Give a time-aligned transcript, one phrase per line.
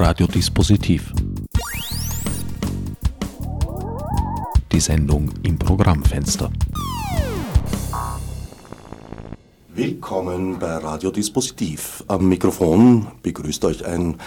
[0.00, 1.12] Radiodispositiv.
[4.70, 6.52] Die Sendung im Programmfenster.
[9.74, 12.04] Willkommen bei Radiodispositiv.
[12.06, 14.18] Am Mikrofon begrüßt euch ein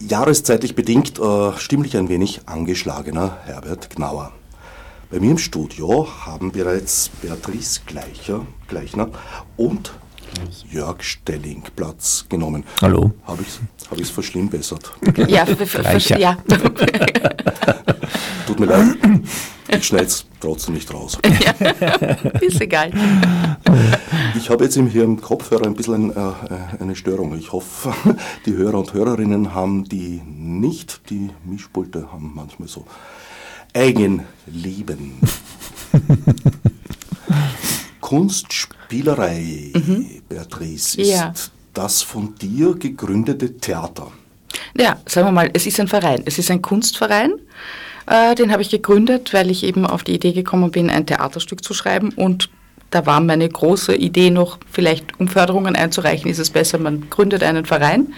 [0.00, 4.32] jahreszeitlich bedingt äh, stimmlich ein wenig angeschlagener Herbert Gnauer.
[5.10, 9.10] Bei mir im Studio haben bereits Beatrice Gleicher, Gleichner
[9.58, 9.92] und
[10.70, 12.64] Jörg Stelling Platz genommen.
[12.80, 13.12] Hallo.
[13.24, 13.60] Habe ich es
[13.90, 14.92] hab verschlimmbessert?
[15.28, 15.46] Ja,
[16.18, 16.36] ja.
[18.46, 18.96] Tut mir leid,
[19.68, 21.18] ich schneide es trotzdem nicht raus.
[21.42, 21.52] Ja,
[22.40, 22.92] ist egal.
[24.36, 26.32] Ich habe jetzt hier im Kopfhörer ein bisschen äh,
[26.78, 27.36] eine Störung.
[27.38, 27.94] Ich hoffe,
[28.46, 31.08] die Hörer und Hörerinnen haben die nicht.
[31.10, 32.86] Die Mischpulte haben manchmal so
[33.74, 35.18] Eigenleben.
[38.12, 40.22] Kunstspielerei, mhm.
[40.28, 41.32] Beatrice, ist ja.
[41.72, 44.08] das von dir gegründete Theater.
[44.76, 46.20] Ja, sagen wir mal, es ist ein Verein.
[46.26, 47.32] Es ist ein Kunstverein.
[48.06, 51.64] Äh, den habe ich gegründet, weil ich eben auf die Idee gekommen bin, ein Theaterstück
[51.64, 52.10] zu schreiben.
[52.10, 52.50] Und
[52.90, 57.42] da war meine große Idee noch, vielleicht um Förderungen einzureichen, ist es besser, man gründet
[57.42, 58.12] einen Verein.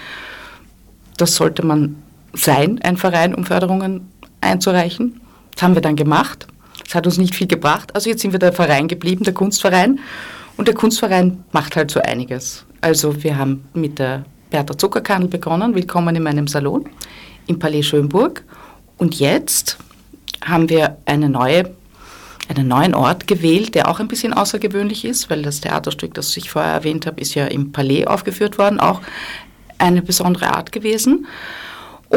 [1.19, 5.21] Das sollte man sein, ein Verein, um Förderungen einzureichen.
[5.55, 6.49] Das haben wir dann gemacht.
[6.85, 7.95] Das hat uns nicht viel gebracht.
[7.95, 10.01] Also jetzt sind wir der Verein geblieben, der Kunstverein.
[10.57, 12.65] Und der Kunstverein macht halt so einiges.
[12.81, 15.75] Also wir haben mit der Bertha Zuckerkandel begonnen.
[15.75, 16.89] Willkommen in meinem Salon
[17.47, 18.45] im Palais Schönburg.
[18.99, 19.79] Und jetzt
[20.45, 21.75] haben wir eine neue,
[22.49, 26.51] einen neuen Ort gewählt, der auch ein bisschen außergewöhnlich ist, weil das Theaterstück, das ich
[26.51, 29.01] vorher erwähnt habe, ist ja im Palais aufgeführt worden, auch
[29.79, 31.27] eine besondere Art gewesen.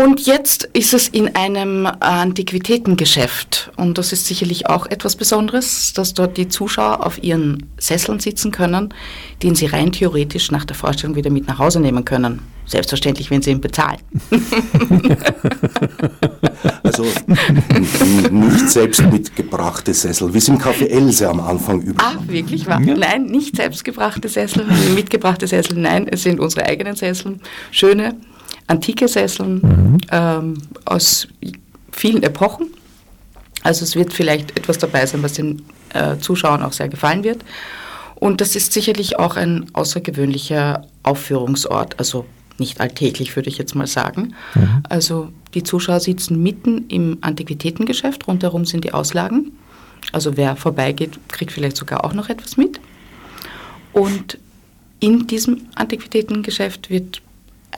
[0.03, 3.72] Und jetzt ist es in einem Antiquitätengeschäft.
[3.78, 8.52] Und das ist sicherlich auch etwas Besonderes, dass dort die Zuschauer auf ihren Sesseln sitzen
[8.52, 8.94] können,
[9.42, 12.42] den sie rein theoretisch nach der Vorstellung wieder mit nach Hause nehmen können.
[12.68, 13.98] Selbstverständlich, wenn sie ihn bezahlen.
[16.84, 17.06] also
[18.30, 22.81] nicht selbst mitgebrachte Sessel, wie es im Café Else am Anfang üblich Ah, wirklich wahr?
[22.81, 22.94] Ja.
[22.94, 24.63] Nein, nicht selbstgebrachte Sessel,
[24.94, 27.41] mitgebrachte Sessel, nein, es sind unsere eigenen Sesseln.
[27.72, 28.16] Schöne,
[28.67, 29.97] antike Sesseln mhm.
[30.11, 30.53] ähm,
[30.85, 31.28] aus
[31.91, 32.67] vielen Epochen.
[33.63, 35.63] Also es wird vielleicht etwas dabei sein, was den
[35.94, 37.44] äh, Zuschauern auch sehr gefallen wird.
[38.16, 42.25] Und das ist sicherlich auch ein außergewöhnlicher Aufführungsort, also
[42.57, 44.33] nicht alltäglich, würde ich jetzt mal sagen.
[44.56, 44.83] Mhm.
[44.89, 49.51] Also die Zuschauer sitzen mitten im Antiquitätengeschäft, rundherum sind die Auslagen.
[50.11, 52.79] Also wer vorbeigeht, kriegt vielleicht sogar auch noch etwas mit.
[53.94, 54.39] Und
[55.00, 57.22] in diesem Antiquitätengeschäft wird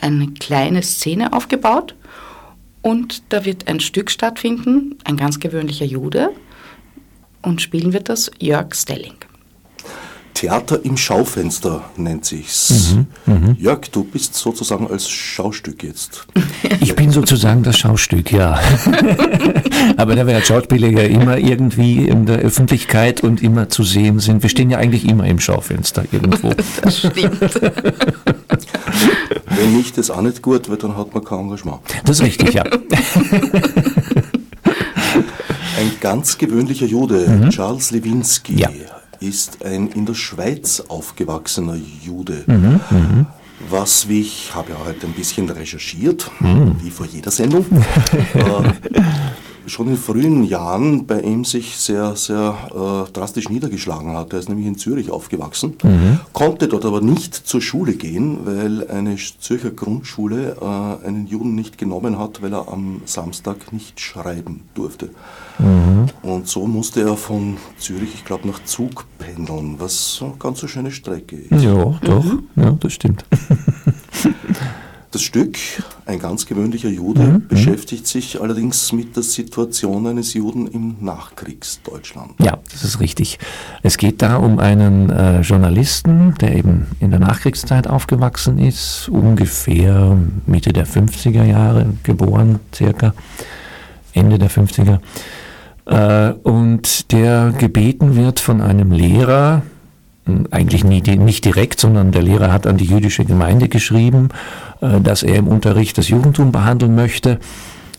[0.01, 1.95] eine kleine Szene aufgebaut
[2.81, 6.31] und da wird ein Stück stattfinden, ein ganz gewöhnlicher Jude
[7.41, 9.15] und spielen wird das Jörg Stelling.
[10.39, 12.95] Theater im Schaufenster nennt sich's.
[12.95, 13.55] Mhm, mh.
[13.59, 16.27] Jörg, du bist sozusagen als Schaustück jetzt.
[16.81, 18.59] Ich bin sozusagen das Schaustück, ja.
[19.97, 24.19] Aber da wir als Schauspieler ja immer irgendwie in der Öffentlichkeit und immer zu sehen
[24.19, 26.53] sind, wir stehen ja eigentlich immer im Schaufenster irgendwo.
[26.81, 27.39] Das stimmt.
[29.59, 31.81] Wenn nicht das auch nicht gut wird, dann hat man kein Engagement.
[32.05, 32.63] Das ist richtig, ja.
[35.77, 37.49] Ein ganz gewöhnlicher Jude, mhm.
[37.49, 38.69] Charles Lewinsky, ja
[39.19, 42.43] ist ein in der Schweiz aufgewachsener Jude.
[42.47, 43.25] Mhm, mhm.
[43.69, 46.77] Was, wie ich habe ja heute ein bisschen recherchiert, mhm.
[46.81, 47.65] wie vor jeder Sendung,
[48.33, 49.01] äh,
[49.69, 54.33] schon in frühen Jahren bei ihm sich sehr, sehr äh, drastisch niedergeschlagen hat.
[54.33, 56.19] Er ist nämlich in Zürich aufgewachsen, mhm.
[56.33, 61.77] konnte dort aber nicht zur Schule gehen, weil eine Zürcher Grundschule äh, einen Juden nicht
[61.77, 65.09] genommen hat, weil er am Samstag nicht schreiben durfte.
[65.59, 66.07] Mhm.
[66.23, 70.67] Und so musste er von Zürich, ich glaube, nach Zug pendeln, was eine ganz so
[70.67, 71.63] schöne Strecke ist.
[71.63, 72.43] Ja, doch, mhm.
[72.55, 73.25] ja, das stimmt.
[75.11, 75.57] Das Stück,
[76.05, 77.47] ein ganz gewöhnlicher Jude, mhm.
[77.47, 82.33] beschäftigt sich allerdings mit der Situation eines Juden im Nachkriegsdeutschland.
[82.39, 83.39] Ja, das ist richtig.
[83.81, 90.15] Es geht da um einen äh, Journalisten, der eben in der Nachkriegszeit aufgewachsen ist, ungefähr
[90.45, 93.15] Mitte der 50er Jahre geboren, circa
[94.13, 94.99] Ende der 50er,
[95.89, 99.63] äh, und der gebeten wird von einem Lehrer,
[100.51, 104.29] eigentlich nie, nicht direkt, sondern der Lehrer hat an die jüdische Gemeinde geschrieben,
[104.81, 107.39] äh, dass er im Unterricht das Judentum behandeln möchte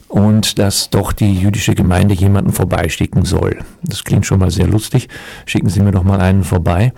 [0.09, 3.59] und dass doch die jüdische Gemeinde jemanden vorbeischicken soll.
[3.83, 5.09] Das klingt schon mal sehr lustig.
[5.47, 6.93] Schicken Sie mir doch mal einen vorbei.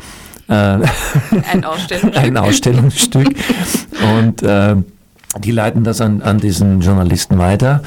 [0.49, 0.53] Äh,
[1.53, 2.17] Ein Ausstellungsstück.
[2.17, 3.29] Ein Ausstellungsstück.
[4.19, 4.77] Und äh,
[5.39, 7.83] die leiten das an, an diesen Journalisten weiter.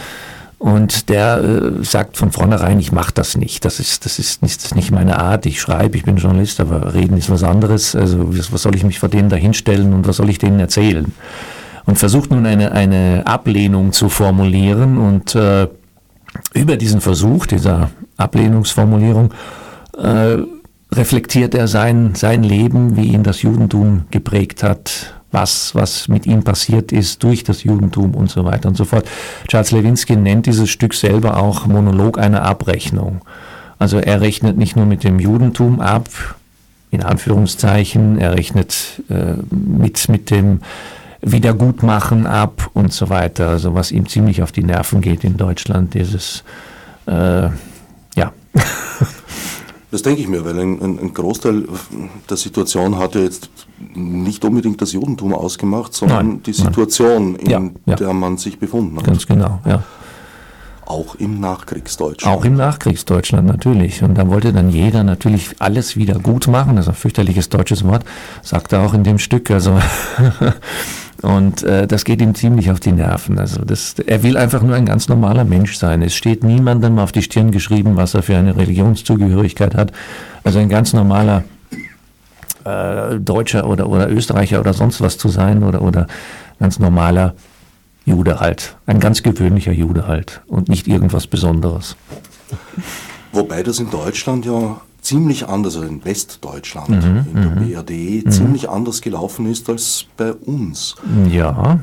[0.57, 3.65] Und der äh, sagt von vornherein, ich mache das nicht.
[3.65, 5.45] Das ist, das, ist nicht, das ist nicht meine Art.
[5.45, 7.95] Ich schreibe, ich bin Journalist, aber reden ist was anderes.
[7.95, 11.13] Also was soll ich mich vor denen da hinstellen und was soll ich denen erzählen?
[11.85, 15.67] und versucht nun eine, eine Ablehnung zu formulieren und äh,
[16.53, 19.33] über diesen Versuch dieser Ablehnungsformulierung
[19.97, 20.37] äh,
[20.91, 26.43] reflektiert er sein, sein Leben, wie ihn das Judentum geprägt hat, was, was mit ihm
[26.43, 29.05] passiert ist durch das Judentum und so weiter und so fort.
[29.47, 33.21] Charles Lewinsky nennt dieses Stück selber auch Monolog einer Abrechnung.
[33.77, 36.07] Also er rechnet nicht nur mit dem Judentum ab,
[36.89, 40.61] in Anführungszeichen, er rechnet äh, mit, mit dem
[41.21, 43.49] Wiedergutmachen ab und so weiter.
[43.49, 46.43] Also was ihm ziemlich auf die Nerven geht in Deutschland, dieses,
[47.07, 47.49] äh,
[48.15, 48.31] ja.
[49.91, 51.65] Das denke ich mir, weil ein, ein, Großteil
[52.29, 53.49] der Situation hat ja jetzt
[53.93, 57.41] nicht unbedingt das Judentum ausgemacht, sondern nein, die Situation, nein.
[57.41, 57.95] in ja, ja.
[57.95, 59.05] der man sich befunden hat.
[59.05, 59.83] Ganz genau, ja.
[60.85, 62.37] Auch im Nachkriegsdeutschland.
[62.37, 64.03] Auch im Nachkriegsdeutschland natürlich.
[64.03, 66.75] Und da wollte dann jeder natürlich alles wieder gut machen.
[66.75, 68.05] Das ist ein fürchterliches deutsches Wort,
[68.43, 69.49] sagt er auch in dem Stück.
[69.49, 69.79] Also
[71.25, 73.39] Und äh, das geht ihm ziemlich auf die Nerven.
[73.39, 76.03] Also das, er will einfach nur ein ganz normaler Mensch sein.
[76.03, 79.91] Es steht niemandem auf die Stirn geschrieben, was er für eine Religionszugehörigkeit hat.
[80.43, 81.43] Also ein ganz normaler
[82.63, 86.05] äh, Deutscher oder, oder Österreicher oder sonst was zu sein oder, oder
[86.59, 87.33] ganz normaler
[88.05, 88.75] Jude halt.
[88.85, 91.95] Ein ganz gewöhnlicher Jude halt und nicht irgendwas Besonderes.
[93.31, 98.31] Wobei das in Deutschland ja ziemlich anders, also in Westdeutschland, mhm, in der BRD, mhm.
[98.31, 100.95] ziemlich anders gelaufen ist als bei uns.
[101.29, 101.79] Ja,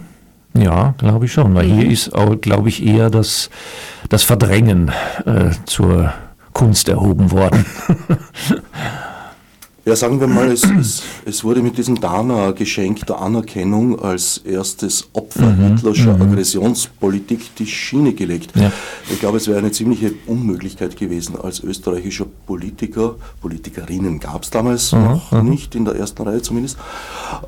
[0.54, 1.54] ja, glaube ich schon.
[1.54, 2.10] Weil hier ist,
[2.40, 3.48] glaube ich, eher das,
[4.08, 4.90] das Verdrängen
[5.24, 6.12] äh, zur
[6.52, 7.64] Kunst erhoben worden.
[9.84, 15.08] Ja, sagen wir mal, es, es, es wurde mit diesem Dana-Geschenk der Anerkennung als erstes
[15.12, 16.22] Opfer mhm, hitlerscher mhm.
[16.22, 18.52] Aggressionspolitik die Schiene gelegt.
[18.54, 18.70] Ja.
[19.10, 24.92] Ich glaube, es wäre eine ziemliche Unmöglichkeit gewesen, als österreichischer Politiker, Politikerinnen gab es damals
[24.92, 25.50] mhm, noch mhm.
[25.50, 26.78] nicht, in der ersten Reihe zumindest,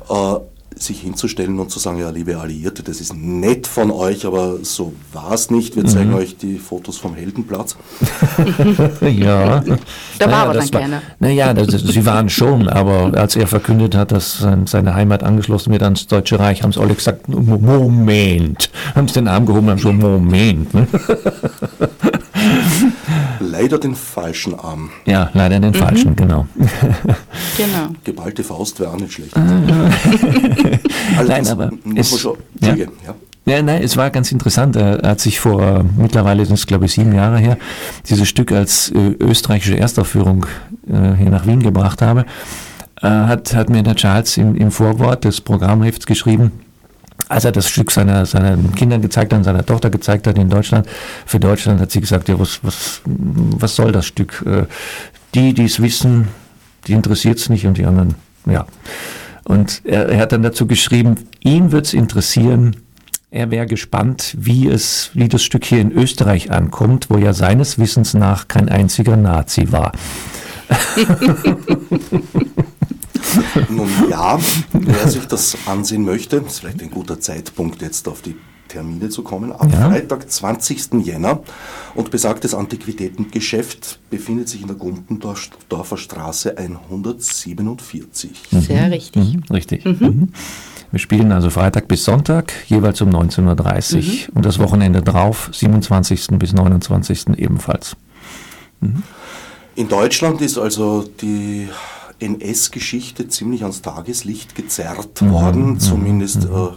[0.09, 0.35] äh,
[0.77, 4.93] sich hinzustellen und zu sagen, ja, liebe Alliierte, das ist nett von euch, aber so
[5.13, 5.75] war es nicht.
[5.75, 6.17] Wir zeigen mhm.
[6.17, 7.77] euch die Fotos vom Heldenplatz.
[9.01, 9.61] ja.
[9.61, 11.01] Da war naja, aber dann war, gerne.
[11.19, 15.83] Naja, das, sie waren schon, aber als er verkündet hat, dass seine Heimat angeschlossen wird
[15.83, 18.69] ans Deutsche Reich, haben sie alle gesagt, Moment.
[18.95, 20.73] Haben sie den Arm gehoben und haben schon Moment.
[20.73, 20.87] Ne?
[23.39, 24.89] leider den falschen Arm.
[25.05, 25.75] Ja, leider den mhm.
[25.75, 26.47] falschen, genau.
[27.57, 27.89] genau.
[28.03, 29.35] Geballte Faust wäre auch nicht schlecht.
[31.17, 32.75] also nein, aber es, schon, ja.
[32.75, 32.87] ja.
[33.47, 34.75] Ja, nein, es war ganz interessant.
[34.75, 37.57] Er hat sich vor, mittlerweile ist es glaube ich sieben Jahre her,
[38.09, 40.47] dieses Stück als äh, österreichische Erstaufführung
[40.87, 42.25] äh, hier nach Wien gebracht habe,
[43.01, 46.51] äh, hat, hat mir der Charles im, im Vorwort des Programmhefts geschrieben,
[47.27, 50.87] als er das Stück seiner, seinen Kindern gezeigt hat, seiner Tochter gezeigt hat in Deutschland,
[51.25, 54.43] für Deutschland hat sie gesagt, ja, was, was, was soll das Stück?
[54.45, 54.65] Äh,
[55.33, 56.29] die, die es wissen,
[56.87, 58.65] die interessiert es nicht und die anderen, ja.
[59.43, 62.77] Und er, er hat dann dazu geschrieben, ihn wird es interessieren,
[63.31, 67.77] er wäre gespannt, wie es, wie das Stück hier in Österreich ankommt, wo ja seines
[67.77, 69.91] Wissens nach kein einziger Nazi war.
[73.69, 74.39] Nun ja,
[74.71, 78.35] wer sich das ansehen möchte, ist vielleicht ein guter Zeitpunkt, jetzt auf die
[78.67, 79.51] Termine zu kommen.
[79.51, 79.89] Am ja.
[79.89, 81.05] Freitag, 20.
[81.05, 81.41] Jänner.
[81.93, 88.31] Und besagtes Antiquitätengeschäft befindet sich in der Gumpendorfer Straße 147.
[88.51, 89.33] Sehr richtig.
[89.33, 89.85] Mhm, richtig.
[89.85, 89.97] Mhm.
[89.99, 90.29] mhm.
[90.91, 94.35] Wir spielen also Freitag bis Sonntag, jeweils um 19.30 Uhr mhm.
[94.35, 96.27] und das Wochenende drauf, 27.
[96.39, 97.37] bis 29.
[97.37, 97.97] ebenfalls.
[98.79, 99.03] Mhm.
[99.75, 101.67] In Deutschland ist also die
[102.19, 105.31] NS-Geschichte ziemlich ans Tageslicht gezerrt mhm.
[105.31, 106.55] worden, zumindest, mhm.
[106.55, 106.67] äh,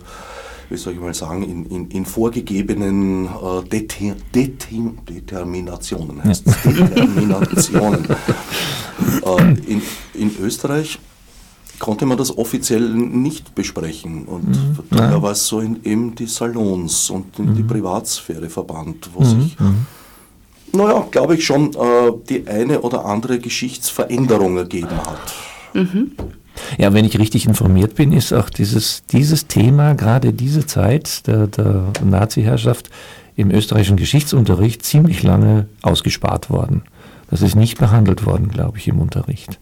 [0.70, 3.94] wie soll ich mal sagen, in, in, in vorgegebenen äh, Det
[4.34, 4.68] Det
[5.08, 6.22] Determinationen.
[6.24, 6.72] Heißt ja.
[6.72, 8.04] Determinationen.
[9.24, 9.82] äh, in,
[10.14, 10.98] in Österreich
[11.78, 14.24] konnte man das offiziell nicht besprechen.
[14.24, 14.78] Und mhm.
[14.90, 17.54] da war es so in eben die Salons und in mhm.
[17.54, 19.40] die Privatsphäre verbannt, wo mhm.
[19.40, 19.86] sich mhm
[20.72, 25.34] naja, glaube ich schon, äh, die eine oder andere Geschichtsveränderung ergeben hat.
[25.74, 26.12] Mhm.
[26.76, 31.46] Ja, wenn ich richtig informiert bin, ist auch dieses, dieses Thema, gerade diese Zeit der,
[31.46, 32.90] der Nazi-Herrschaft
[33.36, 36.82] im österreichischen Geschichtsunterricht ziemlich lange ausgespart worden.
[37.30, 39.60] Das ist nicht behandelt worden, glaube ich, im Unterricht.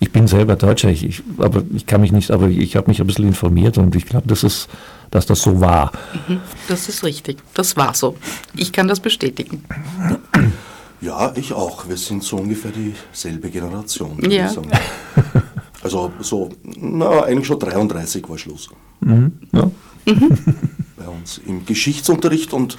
[0.00, 3.00] Ich bin selber Deutscher, ich, ich, aber ich kann mich nicht, aber ich habe mich
[3.00, 4.68] ein bisschen informiert und ich glaube, das ist
[5.14, 5.92] dass das so war.
[6.26, 7.38] Mhm, das ist richtig.
[7.54, 8.16] Das war so.
[8.56, 9.62] Ich kann das bestätigen.
[11.00, 11.88] Ja, ich auch.
[11.88, 14.18] Wir sind so ungefähr dieselbe Generation.
[14.28, 14.50] Ja.
[15.82, 18.70] Also so, na, eigentlich schon 33 war Schluss.
[19.00, 19.70] Mhm, ja.
[20.04, 22.76] Bei uns im Geschichtsunterricht und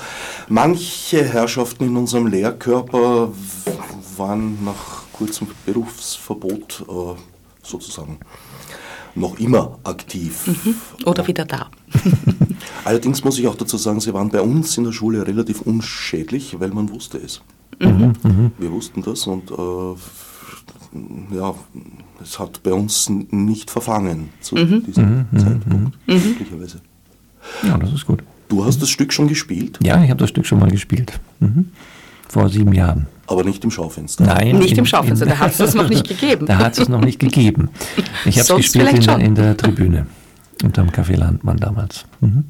[0.49, 3.31] manche Herrschaften in unserem Lehrkörper
[4.17, 7.15] waren nach kurzem Berufsverbot äh,
[7.63, 8.19] sozusagen
[9.15, 10.45] noch immer aktiv.
[10.47, 10.75] Mhm.
[11.05, 11.69] Oder wieder da.
[12.83, 16.59] Allerdings muss ich auch dazu sagen, sie waren bei uns in der Schule relativ unschädlich,
[16.59, 17.41] weil man wusste es.
[17.79, 18.51] Mhm.
[18.57, 19.95] Wir wussten das und äh,
[21.35, 21.53] ja,
[22.21, 24.83] es hat bei uns nicht verfangen zu mhm.
[24.83, 25.39] diesem mhm.
[25.39, 26.81] Zeitpunkt, glücklicherweise.
[27.63, 28.23] Ja, das ist gut.
[28.47, 29.79] Du hast das Stück schon gespielt?
[29.81, 31.19] Ja, ich habe das Stück schon mal gespielt.
[31.39, 31.71] Mhm.
[32.27, 33.07] Vor sieben Jahren.
[33.27, 34.23] Aber nicht im Schaufenster?
[34.25, 34.57] Nein.
[34.59, 36.45] Nicht in, im Schaufenster, in, da hat es das noch nicht gegeben.
[36.47, 37.69] Da hat es noch nicht gegeben.
[38.25, 40.05] Ich habe es gespielt in, in, der Tribüne.
[40.63, 42.05] Unterm Café Landmann damals.
[42.21, 42.45] Mhm.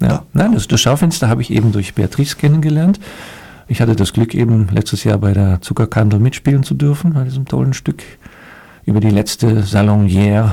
[0.00, 0.08] Ja.
[0.08, 0.22] ja.
[0.32, 3.00] Nein, das, das Schaufenster habe ich eben durch Beatrice kennengelernt.
[3.66, 7.46] Ich hatte das Glück, eben letztes Jahr bei der Zuckerkandel mitspielen zu dürfen, bei diesem
[7.46, 8.02] tollen Stück
[8.84, 10.50] über die letzte Salonière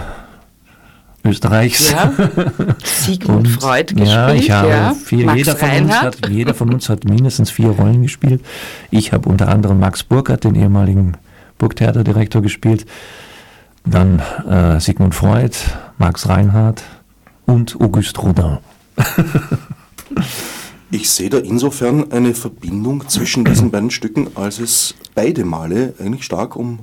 [1.28, 1.92] Österreichs.
[1.92, 2.14] Ja.
[2.84, 4.08] Sigmund Freud gespielt.
[4.08, 4.94] Ja, ich habe ja.
[4.94, 8.42] Vier, jeder, von uns hat, jeder von uns hat mindestens vier Rollen gespielt.
[8.92, 11.18] Ich habe unter anderem Max Burkhardt, den ehemaligen
[11.58, 12.86] Burgtheaterdirektor, gespielt.
[13.86, 15.56] Dann äh, Sigmund Freud,
[15.98, 16.84] Max Reinhardt
[17.46, 18.58] und Auguste Rodin.
[20.90, 26.24] Ich sehe da insofern eine Verbindung zwischen diesen beiden Stücken, als es beide Male eigentlich
[26.24, 26.80] stark um,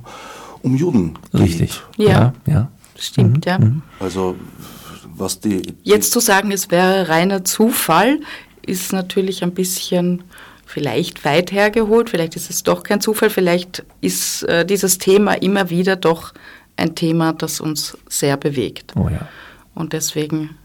[0.61, 1.41] um Juden geht.
[1.41, 1.81] Richtig.
[1.97, 2.33] Ja, ja.
[2.45, 2.71] ja.
[2.97, 3.51] Stimmt, mhm.
[3.51, 3.59] ja.
[3.59, 3.81] Mhm.
[3.99, 4.35] Also
[5.17, 8.19] was die, die Jetzt zu sagen, es wäre reiner Zufall,
[8.65, 10.23] ist natürlich ein bisschen
[10.65, 15.69] vielleicht weit hergeholt, vielleicht ist es doch kein Zufall, vielleicht ist äh, dieses Thema immer
[15.69, 16.33] wieder doch
[16.75, 18.93] ein Thema, das uns sehr bewegt.
[18.95, 19.27] Oh ja.
[19.73, 20.57] Und deswegen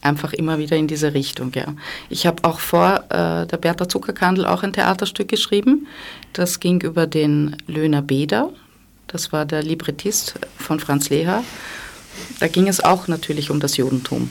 [0.00, 1.52] einfach immer wieder in diese Richtung.
[1.54, 1.74] Ja.
[2.08, 5.86] Ich habe auch vor äh, der Bertha Zuckerkandel auch ein Theaterstück geschrieben.
[6.32, 8.50] Das ging über den Löhner Beder.
[9.08, 11.42] Das war der Librettist von Franz Leher.
[12.40, 14.30] Da ging es auch natürlich um das Judentum,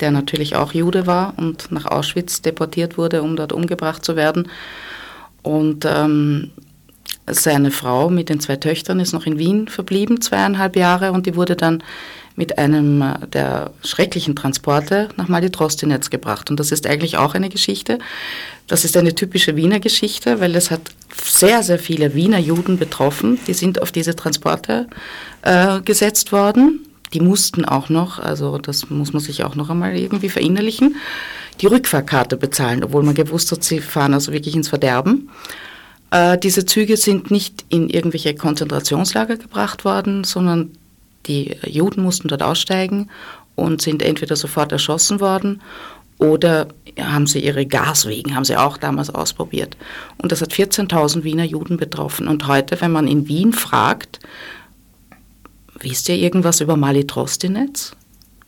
[0.00, 4.48] der natürlich auch Jude war und nach Auschwitz deportiert wurde, um dort umgebracht zu werden.
[5.42, 6.50] Und ähm,
[7.28, 11.36] seine Frau mit den zwei Töchtern ist noch in Wien verblieben, zweieinhalb Jahre, und die
[11.36, 11.82] wurde dann
[12.36, 13.02] mit einem
[13.32, 16.50] der schrecklichen Transporte nach Malitrostinetz gebracht.
[16.50, 17.98] Und das ist eigentlich auch eine Geschichte.
[18.66, 20.82] Das ist eine typische Wiener Geschichte, weil es hat
[21.22, 23.38] sehr, sehr viele Wiener Juden betroffen.
[23.46, 24.86] Die sind auf diese Transporte
[25.42, 26.86] äh, gesetzt worden.
[27.14, 30.96] Die mussten auch noch, also das muss man sich auch noch einmal irgendwie verinnerlichen,
[31.60, 35.30] die Rückfahrkarte bezahlen, obwohl man gewusst hat, sie fahren also wirklich ins Verderben.
[36.10, 40.72] Äh, diese Züge sind nicht in irgendwelche Konzentrationslager gebracht worden, sondern
[41.26, 43.10] die Juden mussten dort aussteigen
[43.54, 45.62] und sind entweder sofort erschossen worden
[46.18, 46.68] oder
[46.98, 49.76] haben sie ihre Gaswegen, haben sie auch damals ausprobiert.
[50.18, 52.26] Und das hat 14.000 Wiener Juden betroffen.
[52.28, 54.20] Und heute, wenn man in Wien fragt,
[55.80, 57.94] wisst ihr irgendwas über Malitrostinetz?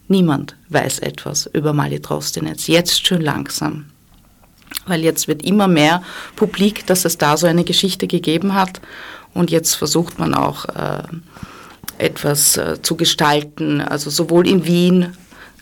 [0.08, 2.66] Niemand weiß etwas über Malitrostinetz.
[2.66, 3.86] Jetzt schon langsam.
[4.86, 6.02] Weil jetzt wird immer mehr
[6.36, 8.80] publik, dass es da so eine Geschichte gegeben hat.
[9.34, 11.02] Und jetzt versucht man auch äh,
[11.98, 15.14] etwas äh, zu gestalten, also sowohl in Wien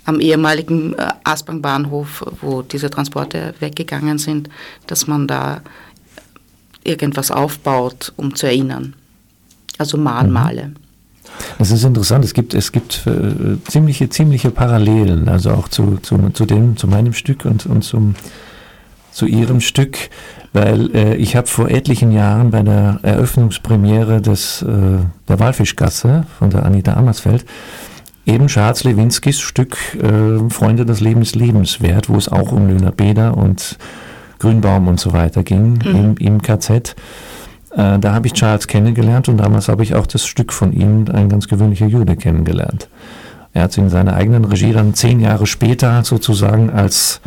[0.04, 4.48] am ehemaligen äh, Aspang-Bahnhof, wo diese Transporte weggegangen sind,
[4.86, 5.62] dass man da
[6.84, 8.94] irgendwas aufbaut, um zu erinnern.
[9.78, 10.72] Also Mahnmale.
[11.58, 12.24] Das ist interessant.
[12.24, 16.86] Es gibt, es gibt äh, ziemliche, ziemliche Parallelen, also auch zu, zu, zu, dem, zu
[16.86, 18.14] meinem Stück und, und zum,
[19.16, 20.10] zu Ihrem Stück,
[20.52, 24.66] weil äh, ich habe vor etlichen Jahren bei der Eröffnungspremiere des, äh,
[25.26, 27.46] der Walfischgasse von der Anita Ammersfeld
[28.26, 33.38] eben Charles Lewinskis Stück äh, Freunde des Lebens lebenswert, wo es auch um Löhner Beder
[33.38, 33.78] und
[34.38, 35.96] Grünbaum und so weiter ging mhm.
[35.96, 36.94] im, im KZ.
[37.70, 41.06] Äh, da habe ich Charles kennengelernt und damals habe ich auch das Stück von ihm,
[41.10, 42.90] ein ganz gewöhnlicher Jude, kennengelernt.
[43.54, 47.22] Er hat es in seiner eigenen Regie dann zehn Jahre später sozusagen als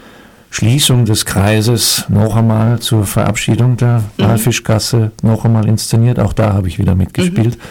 [0.51, 4.23] Schließung des Kreises noch einmal zur Verabschiedung der mhm.
[4.23, 6.19] Walfischgasse noch einmal inszeniert.
[6.19, 7.57] Auch da habe ich wieder mitgespielt.
[7.57, 7.61] Mhm.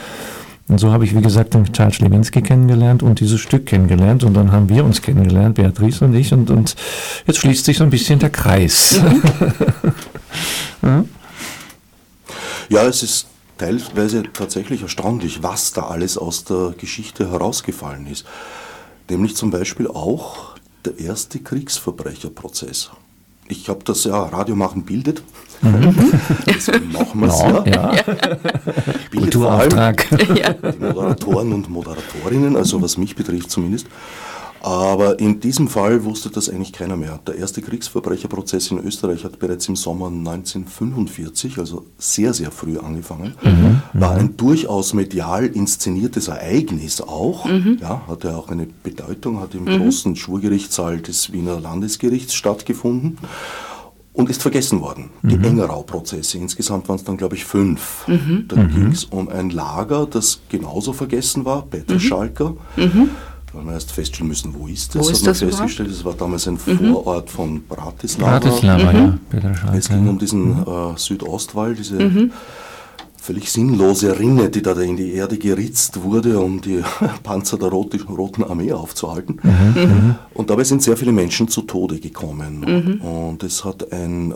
[0.69, 4.23] Und so habe ich, wie gesagt, den Charles Lewinsky kennengelernt und dieses Stück kennengelernt.
[4.23, 6.33] Und dann haben wir uns kennengelernt, Beatrice und ich.
[6.33, 6.77] Und, und
[7.27, 9.01] jetzt schließt sich so ein bisschen der Kreis.
[10.83, 11.05] ja?
[12.69, 18.27] ja, es ist teilweise tatsächlich erstaunlich, was da alles aus der Geschichte herausgefallen ist.
[19.09, 20.48] Nämlich zum Beispiel auch
[20.89, 22.91] der erste Kriegsverbrecherprozess.
[23.49, 25.23] Ich habe das ja, Radio machen bildet.
[25.61, 25.95] Mhm.
[26.47, 27.65] Das machen wir es ja.
[27.67, 27.95] ja.
[27.95, 29.19] ja.
[29.19, 30.07] Kulturauftrag.
[30.11, 33.87] Die Moderatoren und Moderatorinnen, also was mich betrifft zumindest.
[34.63, 37.21] Aber in diesem Fall wusste das eigentlich keiner mehr.
[37.27, 43.35] Der erste Kriegsverbrecherprozess in Österreich hat bereits im Sommer 1945, also sehr, sehr früh angefangen.
[43.43, 47.45] Mhm, War ein durchaus medial inszeniertes Ereignis auch.
[47.47, 47.79] Mhm.
[47.81, 49.79] Ja, hatte auch eine Bedeutung, hat im mhm.
[49.79, 53.19] großen Schwurgerichtssaal des Wiener Landesgerichts stattgefunden
[54.19, 55.11] und ist vergessen worden.
[55.23, 55.45] Die mhm.
[55.45, 58.05] Engerau-Prozesse, insgesamt waren es dann, glaube ich, fünf.
[58.09, 58.47] Mhm.
[58.49, 58.75] Da mhm.
[58.75, 62.01] ging es um ein Lager, das genauso vergessen war, Peter mhm.
[62.01, 62.57] Schalker.
[63.53, 65.07] Mhm weil wir erst feststellen müssen, wo ist das?
[65.07, 68.39] Wo ist hat man das festgestellt, es war damals ein Vorort von Bratislava.
[68.39, 71.99] Bratislava, ja, Peter Es ging um diesen äh, Südostwall, diese
[73.17, 76.83] völlig sinnlose Rinne, die da in die Erde geritzt wurde, um die
[77.23, 79.39] Panzer der Rot Roten Armee aufzuhalten.
[80.35, 83.01] Und dabei sind sehr viele Menschen zu Tode gekommen.
[83.01, 84.35] Und es hat ein, äh,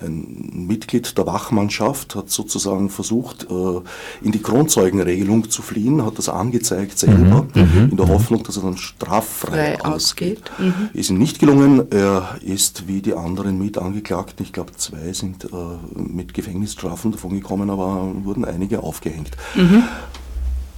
[0.00, 6.28] ein Mitglied der Wachmannschaft hat sozusagen versucht, äh, in die Kronzeugenregelung zu fliehen, hat das
[6.28, 7.46] angezeigt selber,
[7.90, 10.50] in der Hoffnung, dass er dann straffrei Frei ausgeht.
[10.58, 10.90] ausgeht.
[10.94, 11.90] Ist ihm nicht gelungen.
[11.90, 15.48] Er ist wie die anderen Mitangeklagten, ich glaube zwei sind äh,
[15.94, 19.30] mit Gefängnisstrafen davongekommen, aber wurden einige aufgehängt.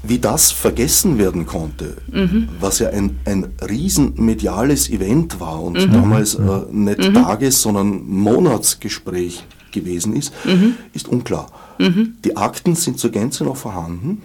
[0.02, 1.96] Wie das vergessen werden konnte,
[2.58, 6.40] was ja ein, ein riesen mediales Event war und damals äh,
[6.72, 10.32] nicht Tages-, sondern Monatsgespräch gewesen ist,
[10.94, 11.46] ist unklar.
[12.24, 14.22] Die Akten sind zur Gänze noch vorhanden.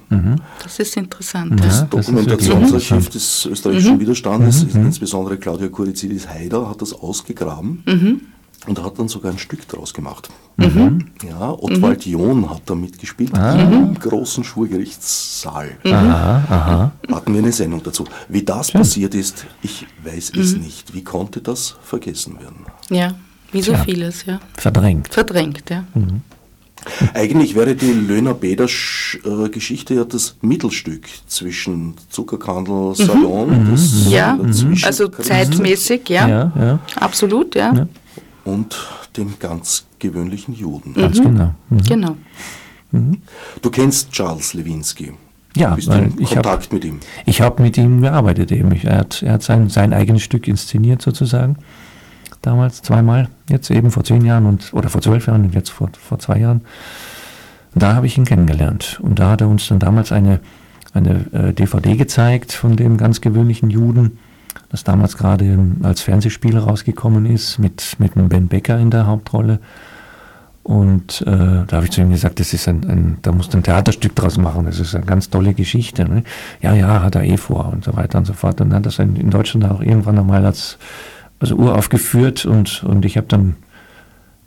[0.64, 1.60] Das ist interessant.
[1.60, 1.66] Ja.
[1.66, 1.72] Ja.
[1.72, 7.84] Das ist Dokumentationsarchiv des österreichischen Widerstandes, insbesondere Claudia Kurizidis Haider, hat das ausgegraben
[8.68, 10.30] und hat dann sogar ein Stück daraus gemacht.
[10.58, 15.78] Ja, Ottwald John hat da mitgespielt im großen Schwurgerichtssaal.
[15.84, 16.92] Aha, aha.
[17.12, 18.06] Hatten wir eine Sendung dazu.
[18.30, 20.94] Wie das passiert ist, ich weiß es nicht.
[20.94, 22.66] Wie konnte das vergessen werden?
[22.90, 23.14] ja,
[23.52, 23.84] wie so Tja.
[23.84, 24.40] vieles, ja.
[24.56, 25.14] Verdrängt.
[25.14, 25.84] Verdrängt, ja.
[27.14, 36.10] Eigentlich wäre die Löhner-Beder-Geschichte ja das Mittelstück zwischen Zuckerkandel, Salon, das Ja, dazwischen also zeitmäßig,
[36.10, 36.28] ja.
[36.28, 37.74] Ja, ja, Absolut, ja.
[37.74, 37.88] Ja.
[38.46, 38.76] Und
[39.18, 40.94] dem ganz gewöhnlichen Juden.
[40.94, 41.54] ganz genau.
[41.70, 41.84] Mhm.
[41.84, 42.16] Genau.
[43.62, 45.12] Du kennst Charles Lewinsky.
[45.58, 47.00] Ja, du bist weil in ich hab- Kontakt mit ihm.
[47.26, 48.72] Ich habe mit ihm gearbeitet eben.
[48.72, 51.58] Ich, er hat, er hat sein, sein eigenes Stück inszeniert sozusagen.
[52.42, 55.90] Damals zweimal, jetzt eben vor zehn Jahren und oder vor zwölf Jahren und jetzt vor,
[56.00, 56.62] vor zwei Jahren.
[57.74, 59.00] Da habe ich ihn kennengelernt.
[59.02, 60.40] Und da hat er uns dann damals eine,
[60.94, 64.20] eine äh, DVD gezeigt von dem ganz gewöhnlichen Juden,
[64.76, 69.60] das damals gerade als Fernsehspiel rausgekommen ist, mit, mit einem Ben Becker in der Hauptrolle.
[70.64, 73.58] Und äh, da habe ich zu ihm gesagt, das ist ein, ein, da musst du
[73.58, 76.04] ein Theaterstück draus machen, das ist eine ganz tolle Geschichte.
[76.04, 76.26] Ne?
[76.62, 78.60] Ja, ja, hat er eh vor und so weiter und so fort.
[78.60, 80.78] Und dann hat das in, Deutschland auch irgendwann einmal als,
[81.40, 83.56] als uraufgeführt und, und ich habe dann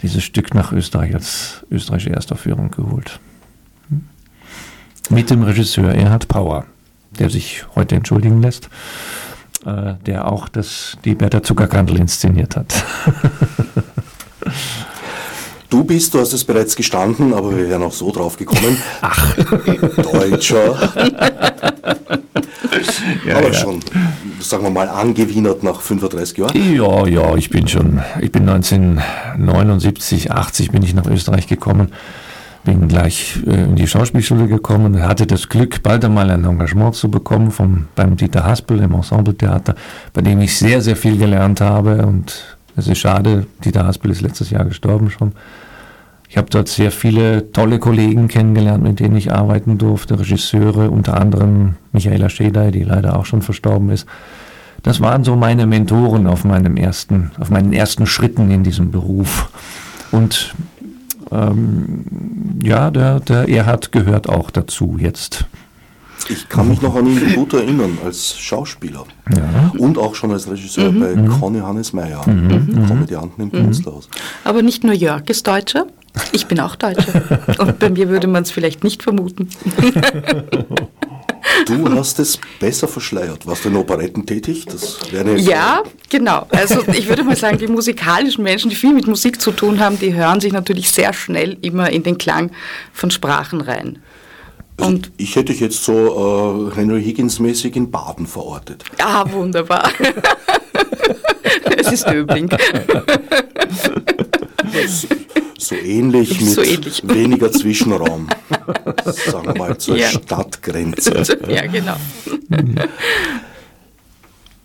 [0.02, 3.18] dieses Stück nach Österreich als österreichische Erstaufführung geholt.
[5.08, 6.66] Mit dem Regisseur Erhard Pauer,
[7.18, 8.68] der sich heute entschuldigen lässt,
[9.66, 12.84] äh, der auch das, die Bertha Zuckerkandel inszeniert hat.
[15.70, 18.78] Du bist, du hast es bereits gestanden, aber wir wären auch so drauf gekommen.
[19.02, 19.36] Ach.
[19.96, 20.74] Deutscher.
[23.34, 23.80] aber schon,
[24.40, 26.74] sagen wir mal, angewienert nach 35 Jahren.
[26.74, 31.92] Ja, ja, ich bin schon, ich bin 1979, 80 bin ich nach Österreich gekommen,
[32.64, 36.94] bin gleich äh, in die Schauspielschule gekommen und hatte das Glück, bald einmal ein Engagement
[36.94, 39.74] zu bekommen vom, beim Dieter Haspel im Ensembletheater,
[40.12, 44.20] bei dem ich sehr, sehr viel gelernt habe und es ist schade, Dieter Haspel ist
[44.20, 45.32] letztes Jahr gestorben schon.
[46.28, 51.18] Ich habe dort sehr viele tolle Kollegen kennengelernt, mit denen ich arbeiten durfte, Regisseure, unter
[51.18, 54.06] anderem Michaela Schedey, die leider auch schon verstorben ist.
[54.82, 59.50] Das waren so meine Mentoren auf meinem ersten, auf meinen ersten Schritten in diesem Beruf.
[60.12, 60.54] Und
[61.32, 62.04] ähm,
[62.62, 65.44] ja, der, der Erhard gehört auch dazu jetzt.
[66.28, 69.72] Ich kann mich noch an ihn gut erinnern als Schauspieler Ja.
[69.78, 74.08] und auch schon als Regisseur bei Conny Hannes Meyer, Komödianten im Kunsthaus.
[74.44, 75.86] Aber nicht nur Jörg ist Deutscher,
[76.32, 77.22] ich bin auch Deutscher.
[77.58, 79.48] Und bei mir würde man es vielleicht nicht vermuten.
[81.66, 83.46] Du hast es besser verschleiert.
[83.46, 84.64] Warst du in Operetten tätig?
[84.66, 84.98] Das
[85.36, 86.46] Ja, genau.
[86.50, 89.98] Also ich würde mal sagen, die musikalischen Menschen, die viel mit Musik zu tun haben,
[89.98, 92.50] die hören sich natürlich sehr schnell immer in den Klang
[92.92, 94.00] von Sprachen rein.
[94.78, 98.84] Und Ich hätte dich jetzt so äh, Henry Higgins mäßig in Baden verortet.
[98.98, 99.90] ah, wunderbar.
[101.76, 102.48] es ist Döbling.
[105.58, 107.02] So ähnlich mit So ähnlich.
[107.06, 108.28] weniger Zwischenraum.
[109.04, 110.08] Sagen wir mal zur Ja.
[110.08, 111.38] Stadtgrenze.
[111.48, 111.96] ja, genau.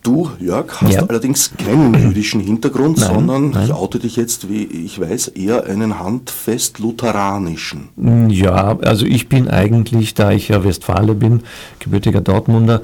[0.04, 1.02] Du, Jörg, hast Ja.
[1.06, 3.64] allerdings keinen jüdischen Hintergrund, Nein, sondern nein.
[3.64, 7.88] ich oute dich jetzt, wie ich weiß, eher einen handfest lutheranischen.
[8.28, 11.40] Ja, also ich bin eigentlich, da ich ja Westfale bin,
[11.80, 12.82] gebürtiger Dortmunder,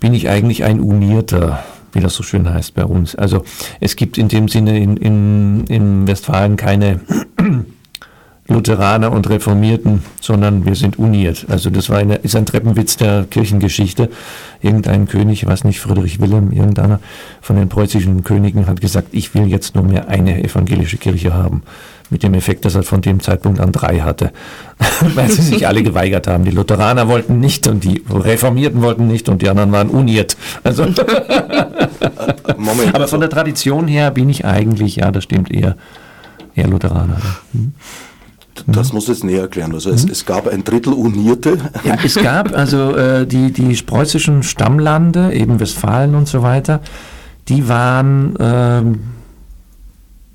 [0.00, 1.62] bin ich eigentlich ein Unierter,
[1.94, 3.14] wie das so schön heißt bei uns.
[3.14, 3.44] Also
[3.80, 7.00] es gibt in dem Sinne in, in, in Westfalen keine,
[8.46, 11.46] Lutheraner und Reformierten, sondern wir sind uniert.
[11.48, 14.10] Also das war eine, ist ein Treppenwitz der Kirchengeschichte.
[14.60, 17.00] Irgendein König, ich weiß nicht, Friedrich Wilhelm, irgendeiner
[17.40, 21.62] von den preußischen Königen hat gesagt, ich will jetzt nur mehr eine evangelische Kirche haben.
[22.10, 24.30] Mit dem Effekt, dass er von dem Zeitpunkt an drei hatte.
[25.14, 26.44] Weil sie sich alle geweigert haben.
[26.44, 30.36] Die Lutheraner wollten nicht und die Reformierten wollten nicht und die anderen waren uniert.
[30.62, 30.84] Also
[32.56, 32.94] Moment.
[32.94, 35.76] Aber von der Tradition her bin ich eigentlich, ja, das stimmt eher,
[36.54, 37.18] eher Lutheraner.
[37.52, 37.72] Hm?
[38.66, 39.74] Das muss jetzt näher erklären.
[39.74, 40.12] Also es, mhm.
[40.12, 41.58] es, gab ein Drittel Unierte.
[41.84, 46.80] Ja, es gab also äh, die, die preußischen Stammlande, eben Westfalen und so weiter,
[47.48, 49.00] die waren, ähm,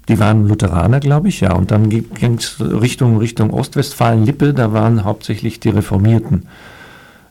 [0.09, 1.53] die waren Lutheraner, glaube ich, ja.
[1.53, 6.47] Und dann ging es Richtung, Richtung Ostwestfalen-Lippe, da waren hauptsächlich die Reformierten.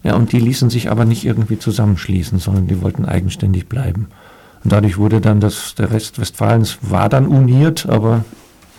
[0.05, 4.07] Ja, und die ließen sich aber nicht irgendwie zusammenschließen, sondern die wollten eigenständig bleiben.
[4.65, 8.25] Und dadurch wurde dann das, der Rest Westfalens war dann uniert, aber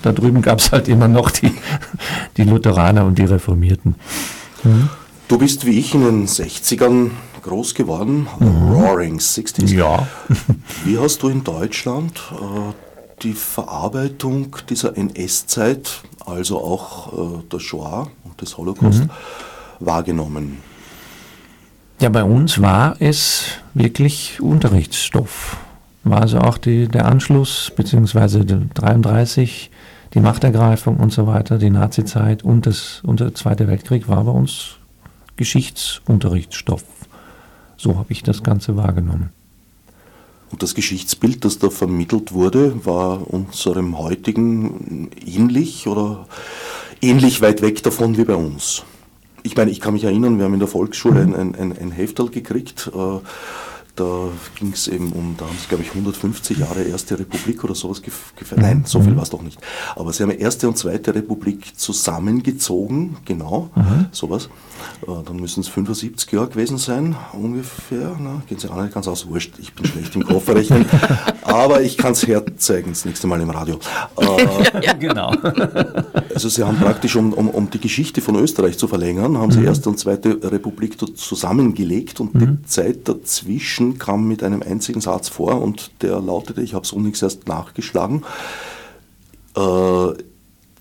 [0.01, 1.51] da drüben gab es halt immer noch die,
[2.37, 3.95] die Lutheraner und die Reformierten.
[4.63, 4.89] Mhm.
[5.27, 7.11] Du bist wie ich in den 60ern
[7.43, 8.71] groß geworden, mhm.
[8.71, 9.73] Roaring 60s.
[9.73, 10.07] Ja.
[10.85, 12.73] wie hast du in Deutschland äh,
[13.21, 19.09] die Verarbeitung dieser NS-Zeit, also auch äh, der Shoah und des Holocaust, mhm.
[19.79, 20.57] wahrgenommen?
[21.99, 25.57] Ja, bei uns war es wirklich Unterrichtsstoff.
[26.09, 29.69] War also auch die, der Anschluss, beziehungsweise 33
[30.15, 34.31] die Machtergreifung und so weiter, die Nazizeit und, das, und der Zweite Weltkrieg war bei
[34.31, 34.77] uns
[35.37, 36.83] Geschichtsunterrichtsstoff.
[37.77, 39.29] So habe ich das Ganze wahrgenommen.
[40.49, 46.25] Und das Geschichtsbild, das da vermittelt wurde, war unserem heutigen ähnlich oder
[47.03, 48.81] ähnlich weit weg davon wie bei uns?
[49.43, 52.29] Ich meine, ich kann mich erinnern, wir haben in der Volksschule ein, ein, ein, Heftel
[52.29, 52.89] gekriegt.
[52.95, 53.19] Äh,
[53.99, 57.75] da ging es eben um, da haben sie, glaube ich, 150 Jahre Erste Republik oder
[57.75, 58.61] sowas gefeiert.
[58.61, 59.17] Nein, so viel mhm.
[59.17, 59.59] war es doch nicht.
[59.95, 64.07] Aber sie haben Erste und Zweite Republik zusammengezogen, genau, mhm.
[64.11, 64.49] sowas.
[65.05, 68.15] Äh, dann müssen es 75 Jahre gewesen sein, ungefähr.
[68.19, 70.85] Na, gehen Sie auch nicht ganz aus, wurscht, ich bin schlecht im Kopfrechnen.
[71.43, 73.79] aber ich kann es herzeigen, das nächste Mal im Radio.
[74.17, 75.33] Äh, ja, genau.
[76.39, 79.59] Also sie haben praktisch, um, um, um die Geschichte von Österreich zu verlängern, haben sie
[79.59, 79.65] mhm.
[79.65, 82.39] Erste und Zweite Republik zusammengelegt und mhm.
[82.39, 86.93] die Zeit dazwischen kam mit einem einzigen Satz vor und der lautete, ich habe es
[86.93, 88.23] unlängst erst nachgeschlagen,
[89.57, 90.13] äh,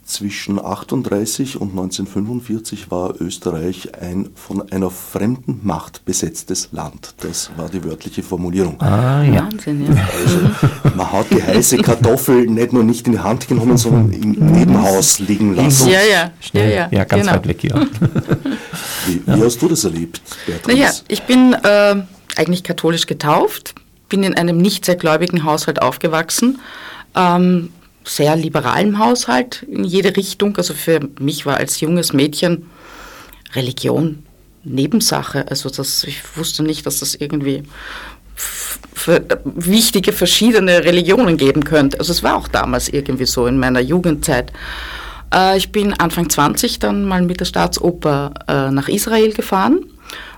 [0.09, 7.15] zwischen 38 und 1945 war Österreich ein von einer fremden Macht besetztes Land.
[7.21, 8.81] Das war die wörtliche Formulierung.
[8.81, 9.45] Ah, ja.
[9.45, 10.09] Wahnsinn, ja.
[10.19, 14.31] Also, man hat die heiße Kartoffel nicht nur nicht in die Hand genommen, sondern im
[14.33, 15.91] Nebenhaus liegen lassen.
[15.91, 17.35] Ja, ja, ja, ja, ja ganz genau.
[17.35, 17.77] weit weg, ja.
[19.07, 20.77] Wie, wie hast du das erlebt, Beatrice?
[20.77, 22.03] Naja, ich bin äh,
[22.37, 23.75] eigentlich katholisch getauft,
[24.09, 26.61] bin in einem nicht sehr gläubigen Haushalt aufgewachsen.
[27.15, 27.71] Ähm,
[28.09, 30.57] sehr liberalem Haushalt in jede Richtung.
[30.57, 32.67] Also für mich war als junges Mädchen
[33.55, 34.25] Religion
[34.65, 35.47] Nebensache.
[35.49, 37.63] Also das, ich wusste nicht, dass das irgendwie
[39.45, 41.99] wichtige verschiedene Religionen geben könnte.
[41.99, 44.53] Also es war auch damals irgendwie so in meiner Jugendzeit.
[45.33, 49.85] Äh, ich bin Anfang 20 dann mal mit der Staatsoper äh, nach Israel gefahren,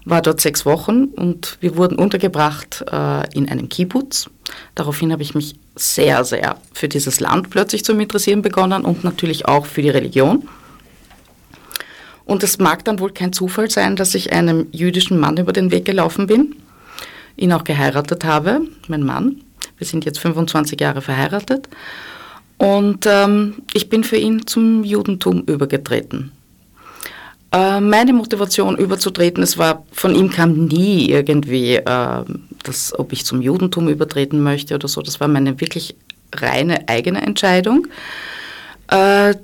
[0.04, 4.30] war dort sechs Wochen und wir wurden untergebracht äh, in einem Kibbutz.
[4.74, 9.46] Daraufhin habe ich mich sehr, sehr für dieses Land plötzlich zu interessieren begonnen und natürlich
[9.46, 10.48] auch für die Religion.
[12.24, 15.70] Und es mag dann wohl kein Zufall sein, dass ich einem jüdischen Mann über den
[15.70, 16.54] Weg gelaufen bin,
[17.36, 19.40] ihn auch geheiratet habe, mein Mann.
[19.78, 21.68] Wir sind jetzt 25 Jahre verheiratet.
[22.58, 26.32] Und ähm, ich bin für ihn zum Judentum übergetreten.
[27.52, 32.24] Äh, meine Motivation überzutreten, es war, von ihm kam nie irgendwie, äh,
[32.96, 35.02] ob ich zum Judentum übertreten möchte oder so.
[35.02, 35.96] Das war meine wirklich
[36.32, 37.88] reine eigene Entscheidung.
[38.88, 39.34] Äh,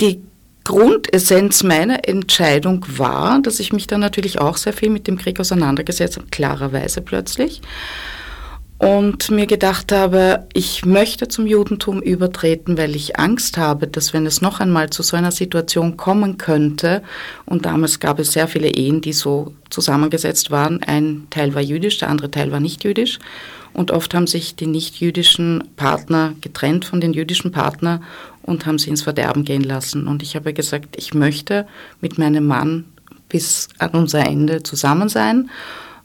[0.00, 0.22] die
[0.64, 5.38] Grundessenz meiner Entscheidung war, dass ich mich dann natürlich auch sehr viel mit dem Krieg
[5.38, 7.60] auseinandergesetzt habe, klarerweise plötzlich
[8.84, 14.26] und mir gedacht habe, ich möchte zum Judentum übertreten, weil ich Angst habe, dass wenn
[14.26, 17.02] es noch einmal zu so einer Situation kommen könnte,
[17.46, 21.96] und damals gab es sehr viele Ehen, die so zusammengesetzt waren, ein Teil war jüdisch,
[21.96, 23.20] der andere Teil war nicht jüdisch,
[23.72, 28.04] und oft haben sich die nicht-jüdischen Partner getrennt von den jüdischen Partnern
[28.42, 30.06] und haben sie ins Verderben gehen lassen.
[30.06, 31.66] Und ich habe gesagt, ich möchte
[32.02, 32.84] mit meinem Mann
[33.30, 35.48] bis an unser Ende zusammen sein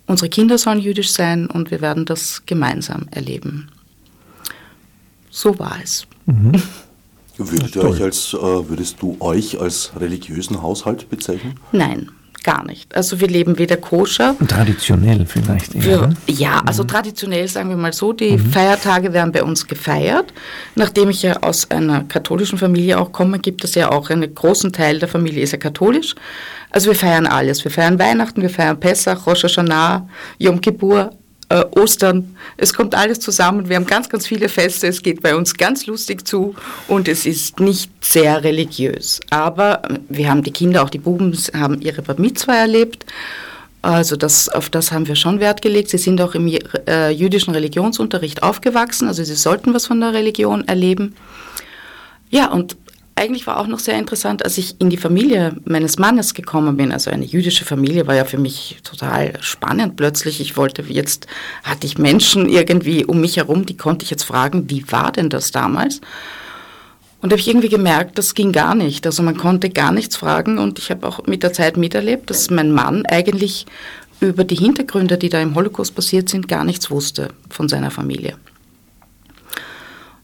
[0.09, 3.69] Unsere Kinder sollen jüdisch sein und wir werden das gemeinsam erleben.
[5.29, 6.07] So war es.
[6.25, 6.59] Mhm.
[7.37, 11.59] Würdet ihr euch als, äh, würdest du euch als religiösen Haushalt bezeichnen?
[11.71, 12.09] Nein,
[12.43, 12.95] gar nicht.
[12.95, 14.35] Also wir leben weder koscher.
[14.47, 15.75] Traditionell vielleicht.
[15.75, 16.17] Eher, wir, ne?
[16.25, 16.87] ja, also mhm.
[16.87, 18.51] traditionell sagen wir mal so, die mhm.
[18.51, 20.33] Feiertage werden bei uns gefeiert.
[20.73, 24.73] Nachdem ich ja aus einer katholischen Familie auch komme, gibt es ja auch einen großen
[24.73, 26.15] Teil der Familie ist ja katholisch.
[26.71, 27.63] Also wir feiern alles.
[27.63, 31.11] Wir feiern Weihnachten, wir feiern Pessach, Rosh Hashanah, Yom Kippur,
[31.49, 32.35] äh, Ostern.
[32.57, 33.69] Es kommt alles zusammen.
[33.69, 34.87] Wir haben ganz, ganz viele Feste.
[34.87, 36.55] Es geht bei uns ganz lustig zu
[36.87, 39.19] und es ist nicht sehr religiös.
[39.29, 43.05] Aber wir haben die Kinder, auch die Buben, haben ihre Bar Mitzwa erlebt.
[43.81, 45.89] Also das, auf das haben wir schon Wert gelegt.
[45.89, 46.47] Sie sind auch im
[46.87, 51.15] äh, jüdischen Religionsunterricht aufgewachsen, also sie sollten was von der Religion erleben.
[52.29, 52.75] Ja, und
[53.19, 56.91] eigentlich war auch noch sehr interessant, als ich in die Familie meines Mannes gekommen bin.
[56.91, 60.41] Also eine jüdische Familie war ja für mich total spannend plötzlich.
[60.41, 61.27] Ich wollte jetzt,
[61.63, 65.29] hatte ich Menschen irgendwie um mich herum, die konnte ich jetzt fragen, wie war denn
[65.29, 66.01] das damals?
[67.21, 69.05] Und habe ich irgendwie gemerkt, das ging gar nicht.
[69.05, 72.49] Also man konnte gar nichts fragen und ich habe auch mit der Zeit miterlebt, dass
[72.49, 73.65] mein Mann eigentlich
[74.21, 78.37] über die Hintergründe, die da im Holocaust passiert sind, gar nichts wusste von seiner Familie.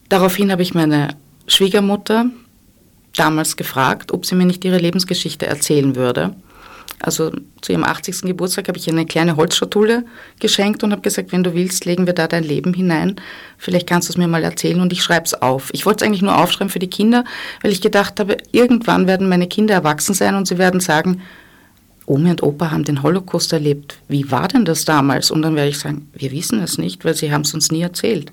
[0.09, 1.09] Daraufhin habe ich meine
[1.47, 2.27] Schwiegermutter,
[3.15, 6.35] damals gefragt, ob sie mir nicht ihre Lebensgeschichte erzählen würde.
[6.99, 8.21] Also zu ihrem 80.
[8.21, 10.05] Geburtstag habe ich ihr eine kleine Holzschatulle
[10.39, 13.17] geschenkt und habe gesagt, wenn du willst, legen wir da dein Leben hinein.
[13.57, 15.69] Vielleicht kannst du es mir mal erzählen und ich schreibe es auf.
[15.73, 17.25] Ich wollte es eigentlich nur aufschreiben für die Kinder,
[17.61, 21.21] weil ich gedacht habe, irgendwann werden meine Kinder erwachsen sein und sie werden sagen,
[22.07, 23.97] Oma und Opa haben den Holocaust erlebt.
[24.07, 25.31] Wie war denn das damals?
[25.31, 27.81] Und dann werde ich sagen, wir wissen es nicht, weil sie haben es uns nie
[27.81, 28.31] erzählt.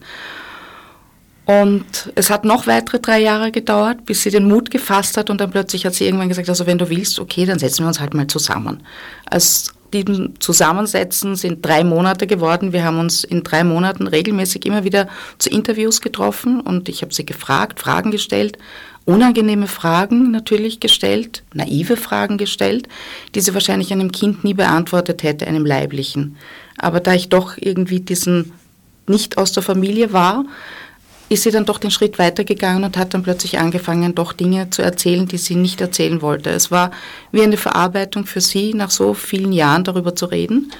[1.44, 5.40] Und es hat noch weitere drei Jahre gedauert, bis sie den Mut gefasst hat und
[5.40, 7.98] dann plötzlich hat sie irgendwann gesagt, also wenn du willst, okay, dann setzen wir uns
[7.98, 8.82] halt mal zusammen.
[9.28, 12.72] Aus diesem Zusammensetzen sind drei Monate geworden.
[12.72, 17.12] Wir haben uns in drei Monaten regelmäßig immer wieder zu Interviews getroffen und ich habe
[17.12, 18.56] sie gefragt, Fragen gestellt,
[19.04, 22.88] unangenehme Fragen natürlich gestellt, naive Fragen gestellt,
[23.34, 26.36] die sie wahrscheinlich einem Kind nie beantwortet hätte, einem leiblichen.
[26.78, 28.52] Aber da ich doch irgendwie diesen
[29.08, 30.44] nicht aus der Familie war,
[31.32, 34.82] ist sie dann doch den Schritt weitergegangen und hat dann plötzlich angefangen, doch Dinge zu
[34.82, 36.50] erzählen, die sie nicht erzählen wollte.
[36.50, 36.90] Es war
[37.30, 40.70] wie eine Verarbeitung für sie, nach so vielen Jahren darüber zu reden.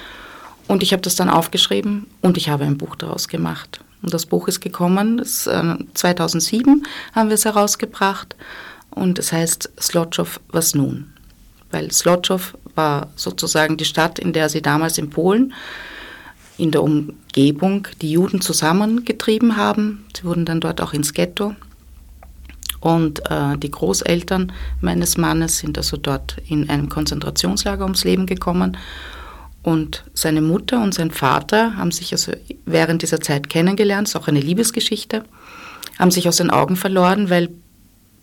[0.67, 3.81] Und ich habe das dann aufgeschrieben und ich habe ein Buch daraus gemacht.
[4.03, 8.35] Und das Buch ist gekommen, das, äh, 2007 haben wir es herausgebracht
[8.91, 11.13] und es heißt Slotchow, was nun?
[11.71, 15.53] Weil Slotchow war sozusagen die Stadt, in der sie damals in Polen
[16.57, 20.05] in der Umgebung die Juden zusammengetrieben haben.
[20.15, 21.55] Sie wurden dann dort auch ins Ghetto.
[22.79, 28.77] Und äh, die Großeltern meines Mannes sind also dort in einem Konzentrationslager ums Leben gekommen.
[29.61, 32.33] Und seine Mutter und sein Vater haben sich also
[32.65, 35.23] während dieser Zeit kennengelernt, ist auch eine Liebesgeschichte,
[35.97, 37.49] haben sich aus den Augen verloren, weil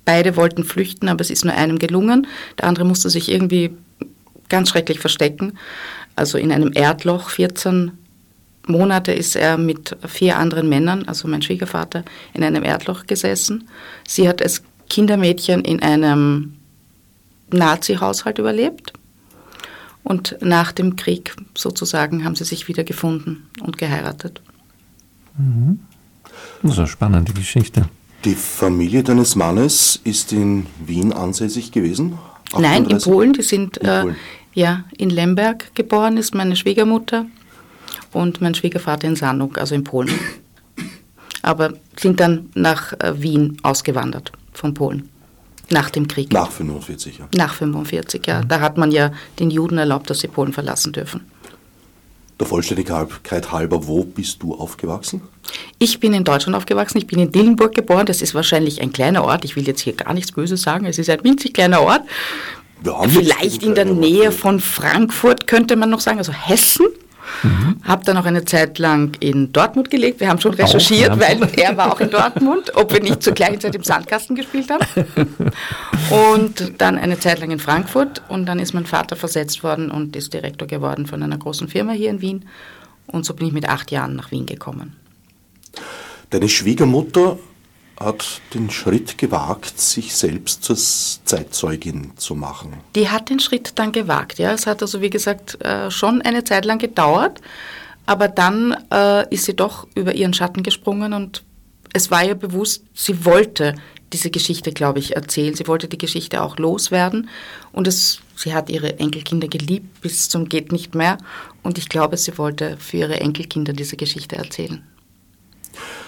[0.05, 2.27] beide wollten flüchten, aber es ist nur einem gelungen.
[2.59, 3.71] Der andere musste sich irgendwie
[4.51, 5.55] ganz schrecklich verstecken.
[6.17, 7.93] Also in einem Erdloch 14
[8.67, 13.69] Monate ist er mit vier anderen Männern, also mein Schwiegervater, in einem Erdloch gesessen.
[14.07, 16.57] Sie hat als Kindermädchen in einem
[17.51, 18.93] Nazi-Haushalt überlebt.
[20.03, 24.41] Und nach dem Krieg sozusagen haben sie sich wieder gefunden und geheiratet.
[25.37, 25.81] Mhm.
[26.63, 27.89] Das ist eine spannende Geschichte.
[28.25, 32.19] Die Familie deines Mannes ist in Wien ansässig gewesen?
[32.53, 32.61] 38?
[32.61, 33.33] Nein, in Polen.
[33.33, 34.15] Die sind in, äh,
[34.55, 37.27] ja, in Lemberg geboren, ist meine Schwiegermutter
[38.13, 40.11] und mein Schwiegervater in Sanuk, also in Polen.
[41.43, 45.09] Aber sind dann nach äh, Wien ausgewandert von Polen.
[45.71, 46.33] Nach dem Krieg.
[46.33, 47.29] Nach 45, ja.
[47.35, 48.43] Nach 45, ja.
[48.43, 51.23] Da hat man ja den Juden erlaubt, dass sie Polen verlassen dürfen.
[52.41, 55.21] Der Vollständigkeit halber, wo bist du aufgewachsen?
[55.79, 56.99] Ich bin in Deutschland aufgewachsen.
[56.99, 58.07] Ich bin in Dillenburg geboren.
[58.07, 59.45] Das ist wahrscheinlich ein kleiner Ort.
[59.45, 60.87] Ich will jetzt hier gar nichts Böses sagen.
[60.87, 62.03] Es ist ein winzig kleiner Ort.
[63.09, 66.87] Vielleicht in der Nähe von Frankfurt könnte man noch sagen, also Hessen.
[67.43, 67.77] Mhm.
[67.85, 70.21] Habe dann auch eine Zeit lang in Dortmund gelebt.
[70.21, 73.33] Wir haben schon recherchiert, auch, weil er war auch in Dortmund, ob wir nicht zur
[73.33, 74.85] gleichen Zeit im Sandkasten gespielt haben.
[76.11, 80.17] Und dann eine Zeit lang in Frankfurt und dann ist mein Vater versetzt worden und
[80.17, 82.45] ist Direktor geworden von einer großen Firma hier in Wien.
[83.07, 84.97] Und so bin ich mit acht Jahren nach Wien gekommen.
[86.31, 87.39] Deine Schwiegermutter
[88.01, 92.73] hat den Schritt gewagt, sich selbst zur Zeitzeugin zu machen.
[92.95, 94.53] Die hat den Schritt dann gewagt, ja.
[94.53, 97.41] Es hat also, wie gesagt, äh, schon eine Zeit lang gedauert,
[98.07, 101.45] aber dann äh, ist sie doch über ihren Schatten gesprungen und
[101.93, 103.75] es war ihr bewusst, sie wollte
[104.13, 105.55] diese Geschichte, glaube ich, erzählen.
[105.55, 107.29] Sie wollte die Geschichte auch loswerden
[107.73, 111.19] und es, sie hat ihre Enkelkinder geliebt bis zum geht nicht mehr
[111.63, 114.83] und ich glaube, sie wollte für ihre Enkelkinder diese Geschichte erzählen.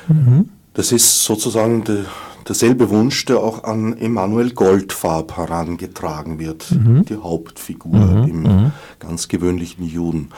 [0.08, 0.48] Mhm.
[0.74, 2.04] Das ist sozusagen de,
[2.48, 7.04] derselbe Wunsch, der auch an Emanuel Goldfarb herangetragen wird, mhm.
[7.04, 8.28] die Hauptfigur mhm.
[8.28, 8.72] im mhm.
[8.98, 10.30] ganz gewöhnlichen Juden.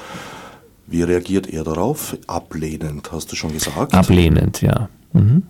[0.87, 2.17] Wie reagiert er darauf?
[2.27, 3.95] Ablehnend, hast du schon gesagt?
[3.95, 4.89] Ablehnend, ja.
[5.13, 5.45] Mhm.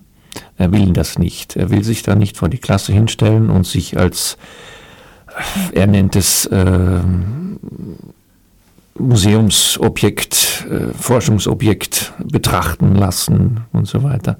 [0.57, 1.55] Er will das nicht.
[1.55, 4.37] Er will sich da nicht vor die Klasse hinstellen und sich als,
[5.71, 6.99] er nennt es, äh,
[8.97, 14.37] Museumsobjekt, äh, Forschungsobjekt betrachten lassen und so weiter.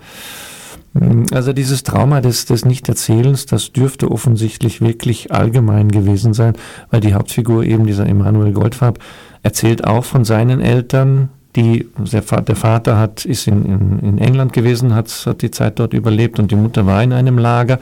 [1.33, 6.53] Also dieses Trauma des, des Nichterzählens, das dürfte offensichtlich wirklich allgemein gewesen sein,
[6.89, 8.99] weil die Hauptfigur eben dieser Emanuel Goldfarb
[9.43, 14.95] erzählt auch von seinen Eltern, die, der Vater hat, ist in, in, in England gewesen,
[14.95, 17.79] hat, hat die Zeit dort überlebt und die Mutter war in einem Lager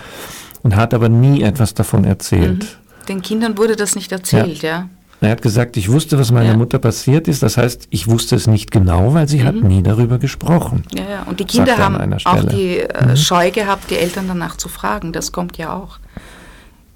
[0.63, 2.63] und hat aber nie etwas davon erzählt.
[2.63, 3.05] Mhm.
[3.07, 4.69] Den Kindern wurde das nicht erzählt, ja.
[4.69, 4.89] ja.
[5.23, 6.57] Er hat gesagt, ich wusste, was meiner ja.
[6.57, 7.43] Mutter passiert ist.
[7.43, 9.43] Das heißt, ich wusste es nicht genau, weil sie mhm.
[9.45, 10.83] hat nie darüber gesprochen.
[10.93, 11.23] Ja, ja.
[11.23, 13.15] Und die Kinder haben auch die äh, mhm.
[13.15, 15.13] Scheu gehabt, die Eltern danach zu fragen.
[15.13, 15.99] Das kommt ja auch.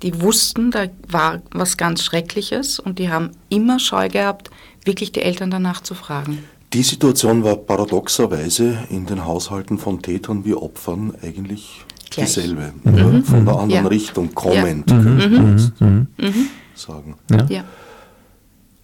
[0.04, 4.52] Die wussten, da war was ganz Schreckliches und die haben immer Scheu gehabt,
[4.84, 6.40] wirklich die Eltern danach zu fragen.
[6.74, 12.34] Die Situation war paradoxerweise in den Haushalten von Tätern wie Opfern eigentlich Gleich.
[12.34, 12.74] dieselbe.
[12.84, 13.24] Mhm.
[13.24, 13.88] Von der anderen ja.
[13.88, 15.02] Richtung kommend, ja.
[15.02, 16.08] könnte man mhm.
[16.18, 16.50] mhm.
[16.76, 17.16] sagen.
[17.50, 17.64] Ja.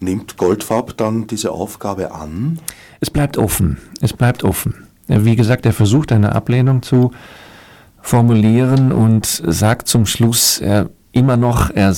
[0.04, 2.60] Nimmt Goldfarb dann diese Aufgabe an?
[3.00, 3.78] Es bleibt offen.
[4.02, 4.86] Es bleibt offen.
[5.08, 7.12] Wie gesagt, er versucht eine Ablehnung zu
[8.02, 11.96] formulieren und sagt zum Schluss er, immer noch, er,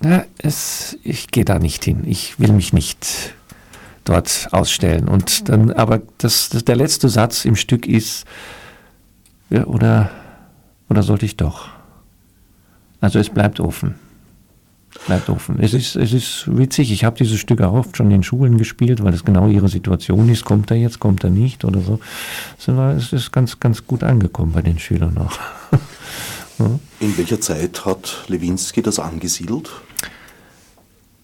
[0.00, 2.02] na, es, ich gehe da nicht hin.
[2.04, 3.34] Ich will mich nicht
[4.04, 5.06] dort ausstellen.
[5.08, 8.24] Und dann, aber das, das, der letzte Satz im Stück ist,
[9.50, 10.10] ja, oder,
[10.88, 11.68] oder sollte ich doch?
[13.00, 13.94] Also es bleibt offen
[15.06, 15.58] bleibt offen.
[15.60, 19.02] Es ist, es ist witzig, ich habe dieses Stück auch oft schon in Schulen gespielt,
[19.02, 20.44] weil es genau ihre Situation ist.
[20.44, 22.00] Kommt er jetzt, kommt er nicht oder so.
[22.58, 25.38] Es ist ganz, ganz gut angekommen bei den Schülern auch.
[27.00, 29.70] In welcher Zeit hat Lewinsky das angesiedelt?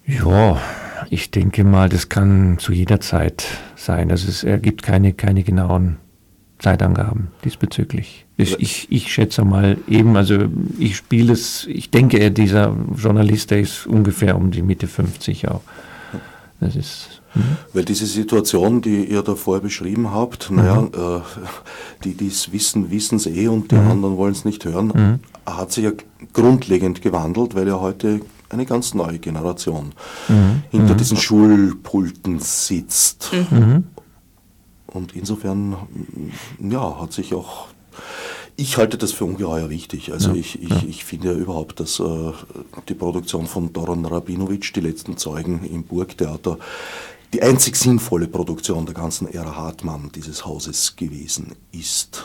[0.07, 0.61] Ja,
[1.09, 4.11] ich denke mal, das kann zu jeder Zeit sein.
[4.11, 5.97] Also es ergibt keine, keine genauen
[6.59, 8.27] Zeitangaben diesbezüglich.
[8.43, 10.39] Ich, ich, ich, schätze mal eben, also
[10.79, 15.49] ich spiele es, ich denke, er, dieser Journalist, der ist ungefähr um die Mitte 50
[15.49, 15.63] auch.
[16.61, 17.23] Das ist.
[17.33, 17.43] Hm?
[17.73, 20.57] Weil diese Situation, die ihr da vorher beschrieben habt, mhm.
[20.57, 21.21] naja, äh,
[22.05, 23.91] die, die es wissen, wissen es eh und die mhm.
[23.91, 25.19] anderen wollen es nicht hören, mhm.
[25.51, 25.93] hat sich ja
[26.33, 29.93] grundlegend gewandelt, weil ja heute eine ganz neue Generation
[30.29, 30.63] mhm.
[30.71, 30.99] hinter mhm.
[30.99, 33.31] diesen Schulpulten sitzt.
[33.51, 33.85] Mhm.
[34.87, 35.77] Und insofern,
[36.61, 37.69] ja, hat sich auch
[38.57, 40.13] ich halte das für ungeheuer wichtig.
[40.13, 40.83] Also ja, ich, ich, ja.
[40.87, 42.33] ich finde ja überhaupt, dass äh,
[42.89, 46.59] die Produktion von Doron Rabinowitsch, die letzten Zeugen im Burgtheater,
[47.33, 52.23] die einzig sinnvolle Produktion der ganzen Ära Hartmann dieses Hauses gewesen ist.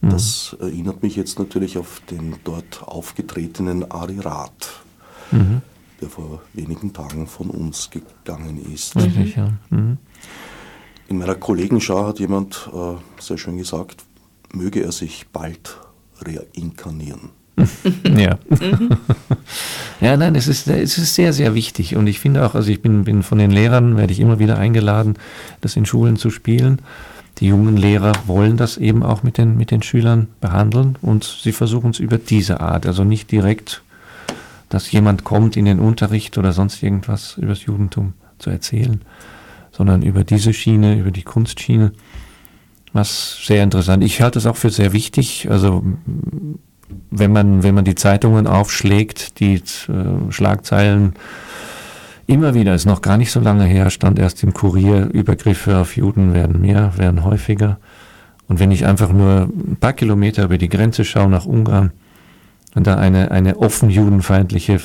[0.00, 0.10] Mhm.
[0.10, 4.82] Das erinnert mich jetzt natürlich auf den dort aufgetretenen Ari Rath,
[5.30, 5.62] mhm.
[6.00, 8.96] der vor wenigen Tagen von uns gegangen ist.
[8.96, 9.58] Mhm.
[9.70, 9.98] mhm.
[11.08, 14.04] In meiner Kollegenschau hat jemand äh, sehr schön gesagt,
[14.52, 15.78] möge er sich bald
[16.20, 17.30] reinkarnieren.
[18.16, 18.38] ja.
[20.00, 21.96] ja, nein, es ist, es ist sehr, sehr wichtig.
[21.96, 24.58] Und ich finde auch, also ich bin, bin von den Lehrern, werde ich immer wieder
[24.58, 25.14] eingeladen,
[25.62, 26.82] das in Schulen zu spielen.
[27.38, 31.52] Die jungen Lehrer wollen das eben auch mit den, mit den Schülern behandeln und sie
[31.52, 33.82] versuchen es über diese Art, also nicht direkt,
[34.70, 39.02] dass jemand kommt in den Unterricht oder sonst irgendwas über das Judentum zu erzählen,
[39.70, 41.92] sondern über diese Schiene, über die Kunstschiene,
[42.96, 44.02] was sehr interessant.
[44.02, 45.48] Ich halte es auch für sehr wichtig.
[45.50, 45.84] Also
[47.10, 51.14] wenn man, wenn man die Zeitungen aufschlägt, die äh, Schlagzeilen
[52.26, 55.96] immer wieder, ist noch gar nicht so lange her, stand erst im Kurier, Übergriffe auf
[55.96, 57.78] Juden werden mehr, werden häufiger.
[58.48, 61.92] Und wenn ich einfach nur ein paar Kilometer über die Grenze schaue nach Ungarn
[62.74, 64.80] und da eine, eine offen judenfeindliche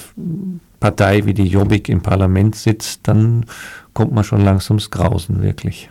[0.80, 3.46] Partei wie die Jobbik im Parlament sitzt, dann
[3.94, 5.90] kommt man schon langsam ins Grausen, wirklich.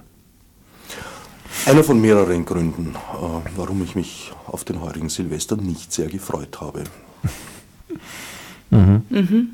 [1.66, 6.60] Einer von mehreren Gründen, äh, warum ich mich auf den heurigen Silvester nicht sehr gefreut
[6.60, 6.84] habe.
[8.72, 9.02] Mhm.
[9.10, 9.48] Mhm.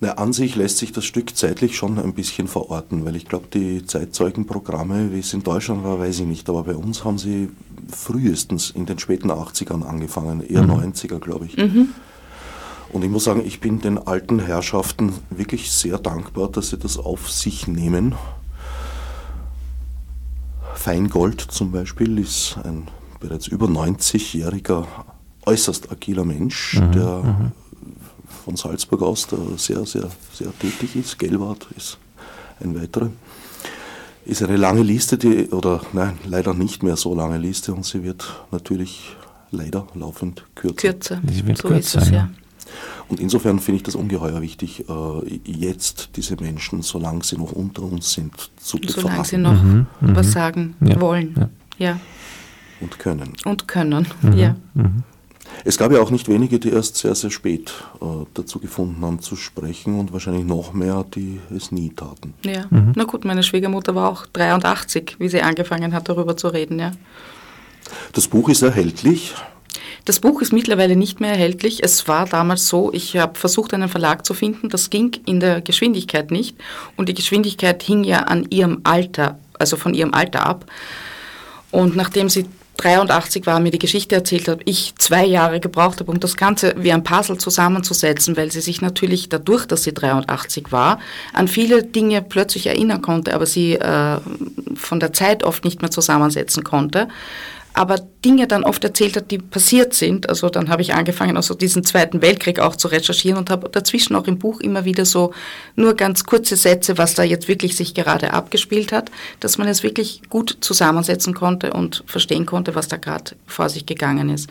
[0.00, 3.48] Na, an sich lässt sich das Stück zeitlich schon ein bisschen verorten, weil ich glaube,
[3.52, 7.50] die Zeitzeugenprogramme, wie es in Deutschland war, weiß ich nicht, aber bei uns haben sie
[7.90, 10.70] frühestens in den späten 80ern angefangen, eher mhm.
[10.70, 11.58] 90er, glaube ich.
[11.58, 11.88] Mhm.
[12.90, 16.96] Und ich muss sagen, ich bin den alten Herrschaften wirklich sehr dankbar, dass sie das
[16.96, 18.14] auf sich nehmen
[20.78, 22.86] Feingold zum Beispiel ist ein
[23.18, 24.86] bereits über 90-jähriger,
[25.44, 27.52] äußerst agiler Mensch, mhm, der mhm.
[28.44, 31.18] von Salzburg aus da sehr, sehr, sehr tätig ist.
[31.18, 31.98] Gelbart ist
[32.60, 33.10] ein weiterer.
[34.24, 38.04] Ist eine lange Liste, die, oder nein, leider nicht mehr so lange Liste und sie
[38.04, 39.16] wird natürlich
[39.50, 40.76] leider laufend kürzer.
[40.76, 41.20] Kürzer.
[41.28, 42.16] Sie wird so kürzer, ist es, ja.
[42.16, 42.30] ja.
[43.08, 47.82] Und insofern finde ich das ungeheuer wichtig, äh, jetzt diese Menschen, solange sie noch unter
[47.82, 51.34] uns sind, zu Solange sie befragen noch was sagen Ja, wollen.
[51.38, 51.48] ja.
[51.90, 52.00] Ja.
[52.80, 53.32] und können.
[53.44, 54.06] Und können.
[54.22, 54.32] Mhm.
[54.34, 54.56] Ja.
[55.64, 58.04] Es gab ja auch nicht wenige, die erst sehr, sehr spät äh,
[58.34, 62.34] dazu gefunden haben zu sprechen und wahrscheinlich noch mehr, die es nie taten.
[62.44, 62.64] ja.
[62.70, 62.92] Mhm.
[62.94, 66.78] Na gut, meine Schwiegermutter war auch 83, wie sie angefangen hat, darüber zu reden.
[66.78, 66.92] Ja.
[68.12, 69.34] Das Buch ist erhältlich.
[70.08, 71.84] Das Buch ist mittlerweile nicht mehr erhältlich.
[71.84, 74.70] Es war damals so, ich habe versucht, einen Verlag zu finden.
[74.70, 76.56] Das ging in der Geschwindigkeit nicht.
[76.96, 80.64] Und die Geschwindigkeit hing ja an ihrem Alter, also von ihrem Alter ab.
[81.70, 82.46] Und nachdem sie
[82.78, 86.74] 83 war, mir die Geschichte erzählt hat, ich zwei Jahre gebraucht habe, um das Ganze
[86.78, 91.00] wie ein Puzzle zusammenzusetzen, weil sie sich natürlich dadurch, dass sie 83 war,
[91.34, 94.16] an viele Dinge plötzlich erinnern konnte, aber sie äh,
[94.74, 97.08] von der Zeit oft nicht mehr zusammensetzen konnte
[97.78, 100.28] aber Dinge dann oft erzählt hat, die passiert sind.
[100.28, 104.16] Also dann habe ich angefangen, also diesen Zweiten Weltkrieg auch zu recherchieren und habe dazwischen
[104.16, 105.32] auch im Buch immer wieder so
[105.76, 109.84] nur ganz kurze Sätze, was da jetzt wirklich sich gerade abgespielt hat, dass man es
[109.84, 114.50] wirklich gut zusammensetzen konnte und verstehen konnte, was da gerade vor sich gegangen ist.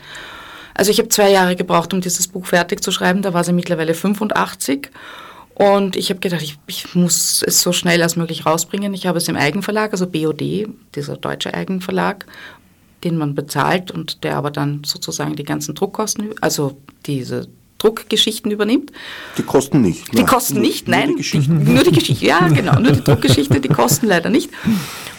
[0.72, 3.20] Also ich habe zwei Jahre gebraucht, um dieses Buch fertig zu schreiben.
[3.20, 4.88] Da war sie mittlerweile 85.
[5.58, 8.94] Und ich habe gedacht, ich, ich, muss es so schnell als möglich rausbringen.
[8.94, 12.26] Ich habe es im Eigenverlag, also BOD, dieser deutsche Eigenverlag,
[13.04, 18.90] den man bezahlt und der aber dann sozusagen die ganzen Druckkosten, also diese Druckgeschichten übernimmt.
[19.36, 20.12] Die kosten nicht.
[20.12, 20.26] Die nein.
[20.26, 21.08] kosten Nur- nicht, nur nein.
[21.10, 21.64] Die Geschichten.
[21.64, 24.50] Nur die Geschichte, ja genau, nur die Druckgeschichte, die kosten leider nicht.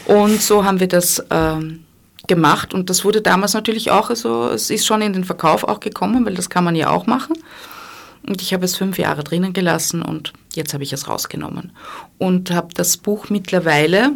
[0.05, 1.85] Und so haben wir das ähm,
[2.27, 5.79] gemacht und das wurde damals natürlich auch, also es ist schon in den Verkauf auch
[5.79, 7.35] gekommen, weil das kann man ja auch machen.
[8.27, 11.71] Und ich habe es fünf Jahre drinnen gelassen und jetzt habe ich es rausgenommen.
[12.17, 14.11] Und habe das Buch mittlerweile,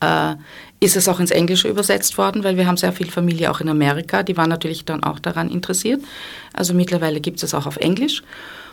[0.00, 0.34] äh,
[0.82, 3.68] ist es auch ins Englische übersetzt worden, weil wir haben sehr viel Familie auch in
[3.68, 6.02] Amerika, die waren natürlich dann auch daran interessiert.
[6.52, 8.22] Also mittlerweile gibt es auch auf Englisch.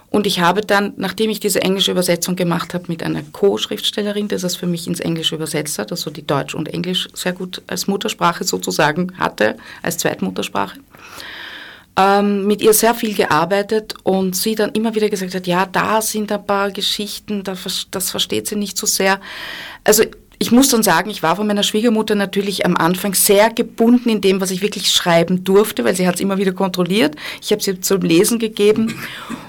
[0.09, 4.37] Und ich habe dann, nachdem ich diese englische Übersetzung gemacht habe mit einer Co-Schriftstellerin, die
[4.37, 7.85] das für mich ins Englische übersetzt hat, also die Deutsch und Englisch sehr gut als
[7.85, 10.79] Muttersprache sozusagen hatte, als Zweitmuttersprache,
[11.95, 16.01] ähm, mit ihr sehr viel gearbeitet und sie dann immer wieder gesagt hat, ja, da
[16.01, 19.19] sind ein paar Geschichten, das versteht sie nicht so sehr.
[19.83, 20.05] Also
[20.41, 24.21] ich muss dann sagen, ich war von meiner Schwiegermutter natürlich am Anfang sehr gebunden in
[24.21, 27.17] dem, was ich wirklich schreiben durfte, weil sie hat es immer wieder kontrolliert.
[27.41, 28.95] Ich habe sie zum Lesen gegeben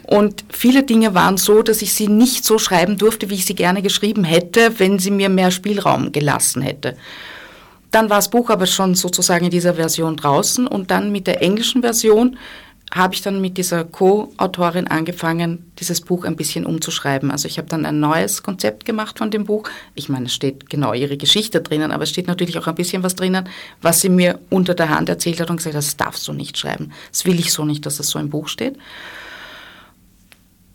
[0.03, 3.55] und viele Dinge waren so, dass ich sie nicht so schreiben durfte, wie ich sie
[3.55, 6.97] gerne geschrieben hätte, wenn sie mir mehr Spielraum gelassen hätte.
[7.93, 11.41] Dann war das Buch aber schon sozusagen in dieser Version draußen und dann mit der
[11.41, 12.36] englischen Version
[12.93, 17.30] habe ich dann mit dieser Co-Autorin angefangen, dieses Buch ein bisschen umzuschreiben.
[17.30, 19.68] Also ich habe dann ein neues Konzept gemacht von dem Buch.
[19.95, 23.05] Ich meine, es steht genau ihre Geschichte drinnen, aber es steht natürlich auch ein bisschen
[23.05, 23.49] was drinnen,
[23.80, 26.59] was sie mir unter der Hand erzählt hat und gesagt hat, das darfst du nicht
[26.59, 26.91] schreiben.
[27.12, 28.76] Das will ich so nicht, dass das so im Buch steht.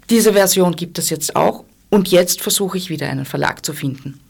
[0.09, 4.21] Diese Version gibt es jetzt auch und jetzt versuche ich wieder einen Verlag zu finden.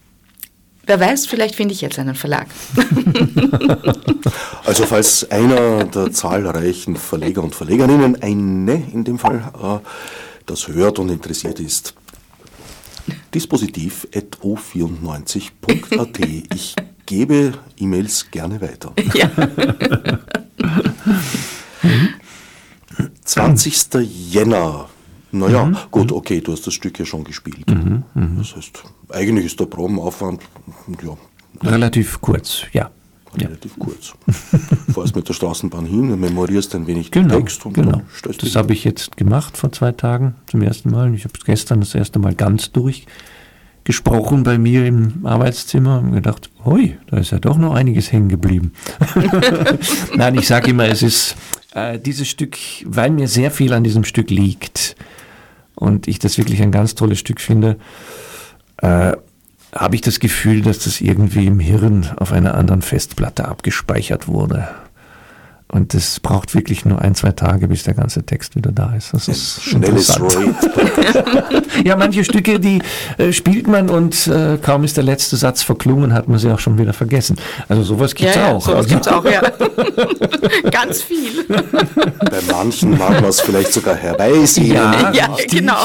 [0.86, 2.48] Wer weiß, vielleicht finde ich jetzt einen Verlag.
[4.66, 9.78] Also falls einer der zahlreichen Verleger und Verlegerinnen, eine in dem Fall, äh,
[10.48, 11.94] das hört und interessiert ist,
[13.36, 16.20] dispositiv.o94.at.
[16.56, 16.74] Ich
[17.06, 18.92] gebe E-Mails gerne weiter.
[19.14, 19.30] ja.
[23.24, 23.86] 20.
[24.32, 24.90] Jänner.
[25.40, 27.66] Naja, gut, okay, du hast das Stück ja schon gespielt.
[28.38, 30.42] Das heißt, eigentlich ist der Probenaufwand
[31.04, 32.90] ja, Relativ kurz, ja.
[33.38, 33.48] ja.
[33.48, 34.14] relativ kurz.
[34.94, 38.02] Fährst mit der Straßenbahn hin, memorierst ein wenig Genau, den Text und genau.
[38.24, 41.14] dann Das habe ich jetzt gemacht vor zwei Tagen zum ersten Mal.
[41.14, 46.50] Ich habe es gestern das erste Mal ganz durchgesprochen bei mir im Arbeitszimmer und gedacht,
[46.64, 48.74] hui, da ist ja doch noch einiges hängen geblieben.
[50.16, 51.36] Nein, ich sage immer, es ist
[51.74, 54.96] äh, dieses Stück, weil mir sehr viel an diesem Stück liegt
[55.76, 57.78] und ich das wirklich ein ganz tolles Stück finde,
[58.78, 59.14] äh,
[59.74, 64.70] habe ich das Gefühl, dass das irgendwie im Hirn auf einer anderen Festplatte abgespeichert wurde.
[65.68, 69.14] Und das braucht wirklich nur ein, zwei Tage, bis der ganze Text wieder da ist.
[69.14, 70.56] Das ist Schnelles interessant.
[71.84, 72.82] Ja, manche Stücke, die
[73.18, 76.60] äh, spielt man und äh, kaum ist der letzte Satz verklungen, hat man sie auch
[76.60, 77.36] schon wieder vergessen.
[77.68, 78.62] Also sowas gibt's ja, ja, auch.
[78.66, 79.42] sowas Also- gibt's auch, ja.
[80.72, 81.44] Ganz viel.
[81.48, 84.74] Bei manchen mag man es vielleicht sogar herbeisehen.
[84.76, 85.84] Ja, Ja, genau.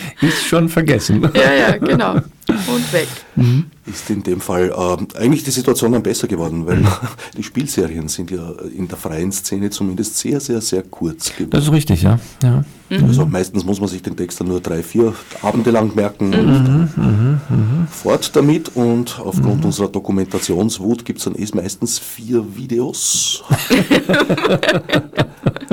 [0.20, 1.28] ist schon vergessen.
[1.34, 2.20] Ja, ja, genau.
[2.48, 3.08] Und weg.
[3.36, 3.66] Mhm.
[3.86, 6.84] Ist in dem Fall äh, eigentlich die Situation dann besser geworden, weil
[7.36, 11.50] die Spielserien sind ja in der freien Szene zumindest sehr, sehr, sehr kurz geworden.
[11.50, 12.18] Das ist richtig, ja.
[12.42, 12.64] ja.
[12.90, 13.04] Mhm.
[13.04, 16.34] Also meistens muss man sich den Text dann nur drei, vier Abende lang merken mhm.
[16.34, 17.86] und mhm, mhm, mhm.
[17.88, 18.72] fort damit.
[18.74, 23.42] Und aufgrund unserer Dokumentationswut gibt es dann eh meistens vier Videos.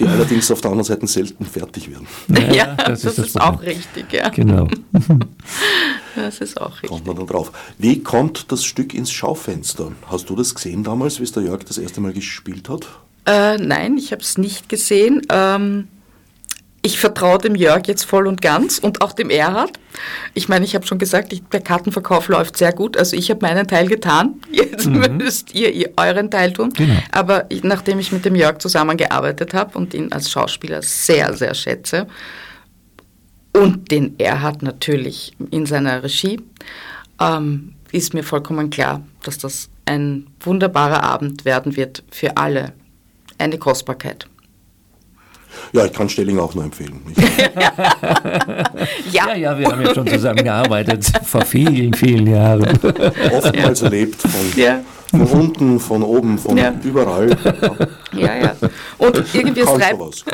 [0.00, 2.06] naja, die allerdings auf der anderen Seite selten fertig werden.
[2.28, 4.28] Ja, ja das, das, ist, das ist auch richtig, ja.
[4.28, 4.68] Genau.
[6.16, 6.90] das ist auch richtig.
[6.90, 7.52] Kommt man dann drauf.
[7.78, 9.92] Wie kommt das Stück ins Schaufenster?
[10.10, 12.86] Hast du das gesehen damals, wie es der Jörg das erste Mal gespielt hat?
[13.26, 15.22] Äh, nein, ich habe es nicht gesehen.
[15.30, 15.88] Ähm,
[16.86, 19.72] ich vertraue dem Jörg jetzt voll und ganz und auch dem Erhard.
[20.34, 22.96] Ich meine, ich habe schon gesagt, ich, der Kartenverkauf läuft sehr gut.
[22.96, 24.40] Also ich habe meinen Teil getan.
[24.52, 25.16] Jetzt mhm.
[25.16, 26.72] müsst ihr, ihr, euren Teil tun.
[26.74, 26.94] Genau.
[27.10, 31.54] Aber ich, nachdem ich mit dem Jörg zusammengearbeitet habe und ihn als Schauspieler sehr, sehr
[31.54, 32.06] schätze
[33.52, 36.40] und den Erhard natürlich in seiner Regie,
[37.20, 42.74] ähm, ist mir vollkommen klar, dass das ein wunderbarer Abend werden wird für alle.
[43.38, 44.28] Eine Kostbarkeit.
[45.72, 47.00] Ja, ich kann Stelling auch nur empfehlen.
[49.12, 49.28] ja.
[49.28, 52.78] ja, ja, wir haben ja schon zusammengearbeitet vor vielen, vielen Jahren.
[53.32, 54.80] Oftmals erlebt von ja.
[55.10, 56.72] Von unten, von oben, von ja.
[56.82, 57.36] überall.
[58.12, 58.56] Ja, ja.
[58.96, 60.24] Und irgendwie es treibt,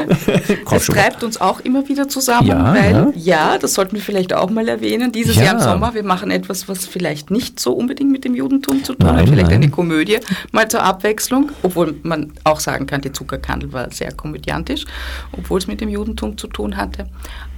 [0.70, 3.52] es treibt uns auch immer wieder zusammen, ja, weil, ja.
[3.54, 3.58] ja.
[3.58, 5.44] das sollten wir vielleicht auch mal erwähnen, dieses ja.
[5.44, 8.94] Jahr im Sommer, wir machen etwas, was vielleicht nicht so unbedingt mit dem Judentum zu
[8.94, 9.62] tun nein, hat, vielleicht nein.
[9.62, 10.18] eine Komödie,
[10.52, 14.84] mal zur Abwechslung, obwohl man auch sagen kann, die Zuckerkandel war sehr komödiantisch,
[15.32, 17.08] obwohl es mit dem Judentum zu tun hatte.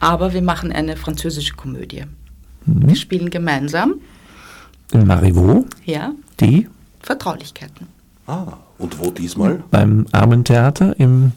[0.00, 2.04] Aber wir machen eine französische Komödie.
[2.64, 2.88] Mhm.
[2.88, 3.96] Wir spielen gemeinsam.
[4.92, 5.66] In Marivaux?
[5.84, 6.12] Ja.
[6.40, 6.66] Die?
[7.04, 7.86] Vertraulichkeiten.
[8.26, 9.62] Ah, und wo diesmal?
[9.70, 11.32] Beim Armentheater im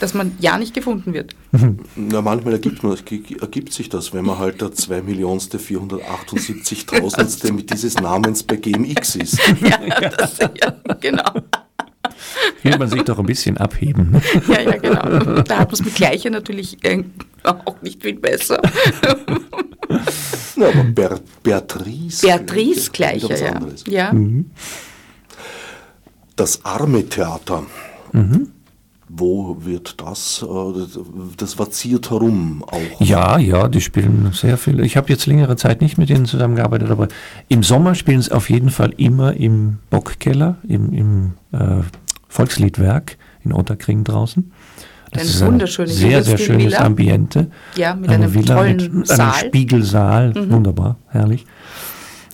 [0.00, 1.36] Dass man ja nicht gefunden wird.
[1.94, 2.96] Na, manchmal ergibt, man,
[3.40, 7.52] ergibt sich das, wenn man halt der 2.478.000.
[7.56, 9.38] mit dieses Namens bei GMX ist.
[9.60, 9.76] Ja,
[10.10, 10.48] das, ja
[11.00, 11.30] genau.
[12.62, 14.10] Will man sich doch ein bisschen abheben.
[14.10, 14.22] Ne?
[14.48, 15.42] Ja, ja, genau.
[15.42, 17.04] Da hat man es mit Gleiche natürlich äh,
[17.64, 18.60] auch nicht viel besser.
[20.60, 22.26] Ja, aber Ber Beatrice.
[22.26, 23.60] Beatrice Gleiche, ja.
[23.86, 24.12] ja.
[24.12, 24.50] Mhm.
[26.36, 27.64] Das Arme Theater.
[28.12, 28.48] Mhm.
[29.08, 30.44] Wo wird das?
[30.48, 30.98] Äh,
[31.36, 33.00] das vaziert herum auch.
[33.00, 34.80] Ja, ja, die spielen sehr viel.
[34.80, 37.08] Ich habe jetzt längere Zeit nicht mit denen zusammengearbeitet, aber
[37.48, 41.82] im Sommer spielen sie auf jeden Fall immer im Bockkeller, im, im äh,
[42.28, 44.52] Volksliedwerk in Otterkring draußen.
[45.10, 46.84] Das ein ist wunderschönes, sehr, sehr schönes Villa.
[46.84, 47.50] Ambiente.
[47.76, 49.20] Ja, mit eine einem Villa tollen mit Saal.
[49.20, 50.32] einem Spiegelsaal.
[50.34, 50.50] Mhm.
[50.50, 51.46] Wunderbar, herrlich.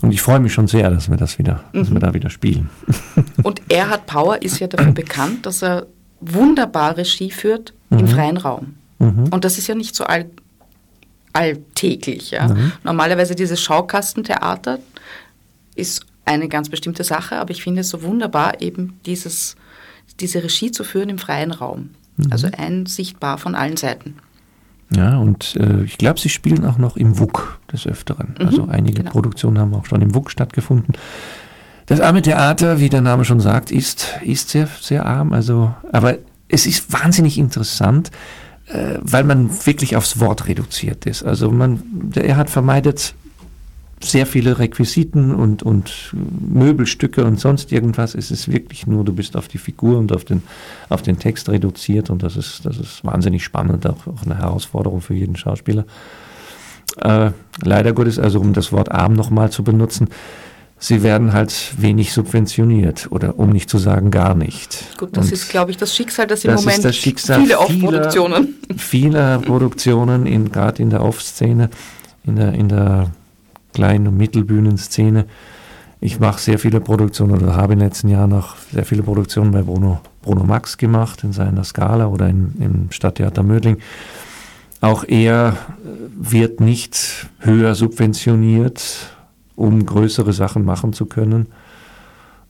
[0.03, 1.79] Und ich freue mich schon sehr, dass wir das wieder, mhm.
[1.79, 2.01] dass wir mhm.
[2.01, 2.69] da wieder spielen.
[3.43, 5.87] Und Erhard Power ist ja dafür bekannt, dass er
[6.21, 8.01] wunderbar Regie führt mhm.
[8.01, 8.75] im freien Raum.
[8.99, 9.29] Mhm.
[9.31, 10.27] Und das ist ja nicht so all,
[11.33, 12.31] alltäglich.
[12.31, 12.55] Ja.
[12.85, 14.79] Normalerweise dieses Schaukastentheater
[15.75, 19.57] ist eine ganz bestimmte Sache, aber ich finde es so wunderbar, eben dieses,
[20.21, 21.91] diese Regie zu führen im freien Raum.
[22.17, 22.33] Mhm.
[22.33, 24.15] Also einsichtbar von allen Seiten.
[24.95, 28.37] Ja, und äh, ich glaube, sie spielen auch noch im WUK des Öfteren.
[28.39, 29.11] Mhm, also einige genau.
[29.11, 30.95] Produktionen haben auch schon im WUK stattgefunden.
[31.87, 35.33] Das arme Theater, wie der Name schon sagt, ist, ist sehr, sehr arm.
[35.33, 38.11] Also, aber es ist wahnsinnig interessant,
[38.67, 41.23] äh, weil man wirklich aufs Wort reduziert ist.
[41.23, 43.15] Also man, der Erhard vermeidet
[44.03, 48.15] sehr viele Requisiten und, und Möbelstücke und sonst irgendwas.
[48.15, 50.43] Es ist wirklich nur, du bist auf die Figur und auf den,
[50.89, 55.01] auf den Text reduziert und das ist, das ist wahnsinnig spannend, auch, auch eine Herausforderung
[55.01, 55.87] für jeden Schauspieler.
[57.01, 57.31] Äh,
[57.63, 60.09] leider Gottes, also um das Wort arm nochmal zu benutzen,
[60.79, 64.99] sie werden halt wenig subventioniert oder um nicht zu sagen gar nicht.
[64.99, 67.41] Gut, das und ist, glaube ich, das Schicksal, das im das Moment ist das Schicksal
[67.41, 68.57] viele Off-Produktionen.
[68.77, 71.71] Vieler Produktionen, gerade in der Off-Szene,
[72.25, 73.11] in der, in der
[73.77, 75.27] Klein- und Mittelbühnenszene.
[76.01, 79.51] Ich mache sehr viele Produktionen oder habe in den letzten Jahren auch sehr viele Produktionen
[79.51, 83.77] bei Bruno, Bruno Max gemacht, in seiner Skala oder in, im Stadttheater Mödling.
[84.81, 85.59] Auch er
[86.19, 89.11] wird nicht höher subventioniert,
[89.57, 91.49] um größere Sachen machen zu können.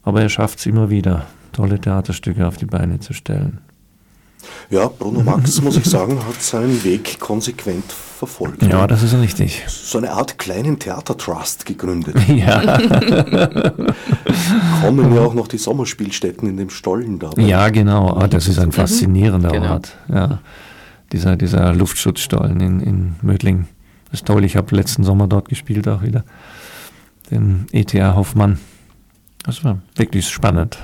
[0.03, 3.57] Aber er schafft es immer wieder, tolle Theaterstücke auf die Beine zu stellen.
[4.69, 7.83] Ja, Bruno Max, muss ich sagen, hat seinen Weg konsequent
[8.17, 8.63] verfolgt.
[8.63, 9.63] Ja, das ist richtig.
[9.67, 12.15] So eine Art kleinen Theatertrust gegründet.
[12.27, 12.77] Ja.
[14.81, 17.31] Kommen ja auch noch die Sommerspielstätten in dem Stollen da.
[17.37, 18.15] Ja, genau.
[18.15, 19.73] Ah, das ist ein faszinierender genau.
[19.73, 19.97] Ort.
[20.09, 20.39] Ja.
[21.11, 23.67] Dieser, dieser Luftschutzstollen in, in Mödling.
[24.11, 24.43] Das ist toll.
[24.43, 26.23] Ich habe letzten Sommer dort gespielt auch wieder.
[27.31, 28.59] Den ETA Hoffmann.
[29.43, 30.77] Das war wirklich spannend.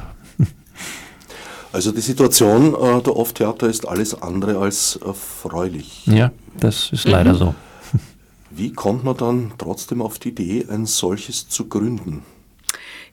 [1.73, 6.05] Also die Situation äh, der Off-Theater ist alles andere als erfreulich.
[6.05, 7.37] Ja, das ist leider mhm.
[7.37, 7.55] so.
[8.49, 12.23] Wie kommt man dann trotzdem auf die Idee, ein solches zu gründen?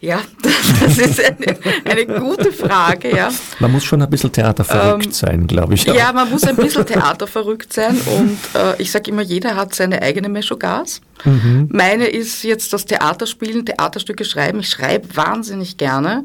[0.02, 0.22] Ja,
[0.80, 3.30] das ist eine, eine, gute Frage, ja.
[3.58, 5.90] Man muss schon ein bisschen theaterverrückt ähm, sein, glaube ich.
[5.90, 5.94] Auch.
[5.94, 10.00] Ja, man muss ein bisschen theaterverrückt sein und äh, ich sage immer, jeder hat seine
[10.00, 11.02] eigene Meschogas.
[11.24, 11.68] Mhm.
[11.70, 14.60] Meine ist jetzt das Theaterspielen, Theaterstücke schreiben.
[14.60, 16.24] Ich schreibe wahnsinnig gerne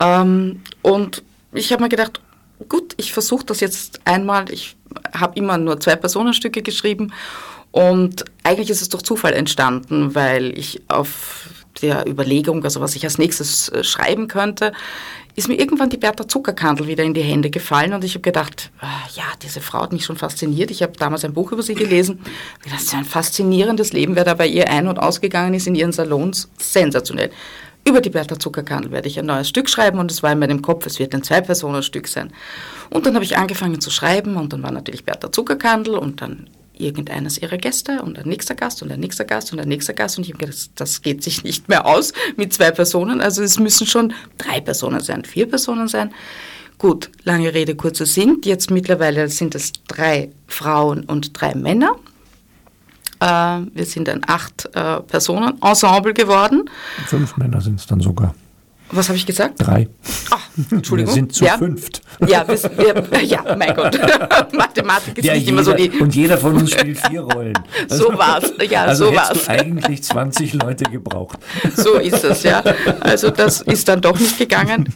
[0.00, 2.20] ähm, und ich habe mir gedacht,
[2.68, 4.50] gut, ich versuche das jetzt einmal.
[4.50, 4.76] Ich
[5.16, 7.12] habe immer nur zwei Personenstücke geschrieben
[7.74, 11.48] und eigentlich ist es durch Zufall entstanden, weil ich auf
[11.82, 14.72] der Überlegung, also was ich als nächstes äh, schreiben könnte,
[15.34, 18.70] ist mir irgendwann die Bertha Zuckerkandel wieder in die Hände gefallen und ich habe gedacht,
[18.80, 18.86] ah,
[19.16, 20.70] ja, diese Frau hat mich schon fasziniert.
[20.70, 22.20] Ich habe damals ein Buch über sie gelesen.
[22.70, 25.90] Das ist ein faszinierendes Leben, wer da bei ihr ein- und ausgegangen ist in ihren
[25.90, 26.48] Salons.
[26.56, 27.30] Sensationell.
[27.86, 30.62] Über die Bertha Zuckerkandel werde ich ein neues Stück schreiben und es war in meinem
[30.62, 32.32] Kopf, es wird ein Zwei-Personen-Stück sein.
[32.88, 36.48] Und dann habe ich angefangen zu schreiben und dann war natürlich Bertha Zuckerkandel und dann
[36.76, 40.18] irgendeines ihrer Gäste und ein nächster Gast und ein nächster Gast und ein nächster Gast
[40.18, 43.58] und ich habe gedacht, das geht sich nicht mehr aus mit zwei Personen, also es
[43.58, 46.12] müssen schon drei Personen sein, vier Personen sein.
[46.78, 48.40] Gut, lange Rede, kurzer Sinn.
[48.44, 51.96] Jetzt mittlerweile sind es drei Frauen und drei Männer.
[53.24, 56.68] Äh, wir sind ein Acht-Personen-Ensemble äh, geworden.
[57.06, 58.34] Fünf Männer sind es dann sogar.
[58.90, 59.54] Was habe ich gesagt?
[59.58, 59.88] Drei.
[60.30, 61.14] Ach, Entschuldigung.
[61.14, 61.56] Wir sind zu ja.
[61.56, 62.02] fünft.
[62.28, 63.98] Ja, wir, wir, ja, mein Gott.
[64.52, 65.88] Mathematik ist ja, nicht jeder, immer so die.
[65.88, 67.58] Und jeder von uns spielt vier Rollen.
[67.88, 68.52] Also, so war's.
[68.68, 69.44] Ja, also so war's.
[69.44, 71.38] Du eigentlich 20 Leute gebraucht.
[71.74, 72.62] So ist es, ja.
[73.00, 74.92] Also das ist dann doch nicht gegangen.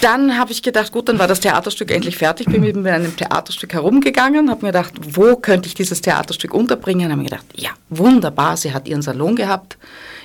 [0.00, 2.46] Dann habe ich gedacht, gut, dann war das Theaterstück endlich fertig.
[2.46, 7.10] Bin mit einem Theaterstück herumgegangen, habe mir gedacht, wo könnte ich dieses Theaterstück unterbringen?
[7.10, 9.78] Habe mir gedacht, ja, wunderbar, sie hat ihren Salon gehabt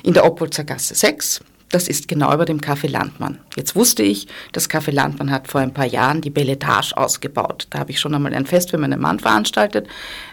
[0.03, 1.41] in der Oppolzer Gasse 6.
[1.69, 3.39] Das ist genau über dem Café Landmann.
[3.55, 7.67] Jetzt wusste ich, das Café Landmann hat vor ein paar Jahren die Belletage ausgebaut.
[7.71, 9.87] Da habe ich schon einmal ein Fest für meinen Mann veranstaltet.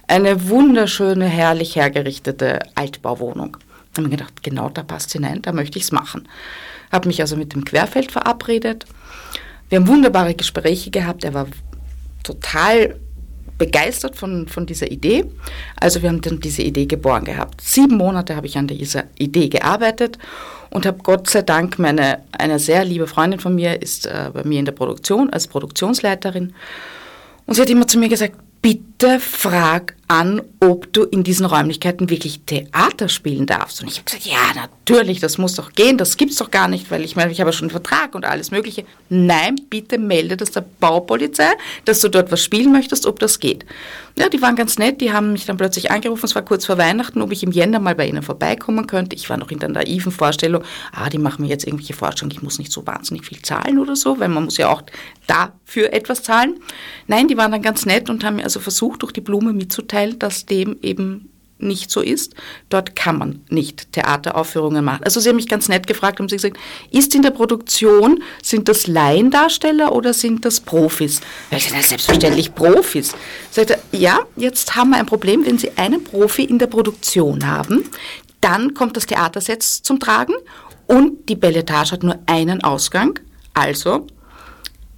[0.06, 3.56] Eine wunderschöne, herrlich hergerichtete Altbauwohnung.
[3.92, 6.28] Da habe ich gedacht, genau da passt hinein, da möchte ich es machen.
[6.92, 8.86] Habe mich also mit dem Querfeld verabredet
[9.72, 11.24] wir haben wunderbare Gespräche gehabt.
[11.24, 11.46] Er war
[12.22, 12.96] total
[13.56, 15.24] begeistert von, von dieser Idee.
[15.80, 17.62] Also wir haben dann diese Idee geboren gehabt.
[17.62, 20.18] Sieben Monate habe ich an dieser Idee gearbeitet
[20.68, 24.44] und habe Gott sei Dank meine, eine sehr liebe Freundin von mir ist äh, bei
[24.44, 26.52] mir in der Produktion als Produktionsleiterin
[27.46, 28.84] und sie hat immer zu mir gesagt, bitte
[29.20, 33.80] frag an, ob du in diesen Räumlichkeiten wirklich Theater spielen darfst.
[33.80, 36.90] Und ich habe gesagt, ja, natürlich, das muss doch gehen, das gibt's doch gar nicht,
[36.90, 38.84] weil ich meine, ich habe schon einen Vertrag und alles Mögliche.
[39.08, 41.50] Nein, bitte melde das der Baupolizei,
[41.86, 43.64] dass du dort was spielen möchtest, ob das geht.
[44.18, 46.76] Ja, die waren ganz nett, die haben mich dann plötzlich angerufen, es war kurz vor
[46.76, 49.16] Weihnachten, ob ich im Jänner mal bei ihnen vorbeikommen könnte.
[49.16, 52.42] Ich war noch in der naiven Vorstellung, ah, die machen mir jetzt irgendwelche Vorstellungen, ich
[52.42, 54.82] muss nicht so wahnsinnig viel zahlen oder so, weil man muss ja auch
[55.26, 56.60] dafür etwas zahlen.
[57.06, 60.18] Nein, die waren dann ganz nett und haben mir also versucht, durch die Blume mitzuteilen,
[60.18, 61.28] dass dem eben
[61.62, 62.34] nicht so ist.
[62.68, 65.04] Dort kann man nicht Theateraufführungen machen.
[65.04, 66.58] Also Sie haben mich ganz nett gefragt, haben Sie gesagt,
[66.90, 71.20] ist in der Produktion, sind das Laiendarsteller oder sind das Profis?
[71.50, 73.14] Ich sage, selbstverständlich Profis.
[73.50, 77.46] Sagt er, ja, jetzt haben wir ein Problem, wenn Sie einen Profi in der Produktion
[77.46, 77.84] haben,
[78.40, 80.34] dann kommt das Theatersetz zum Tragen
[80.86, 83.20] und die Belletage hat nur einen Ausgang,
[83.54, 84.06] also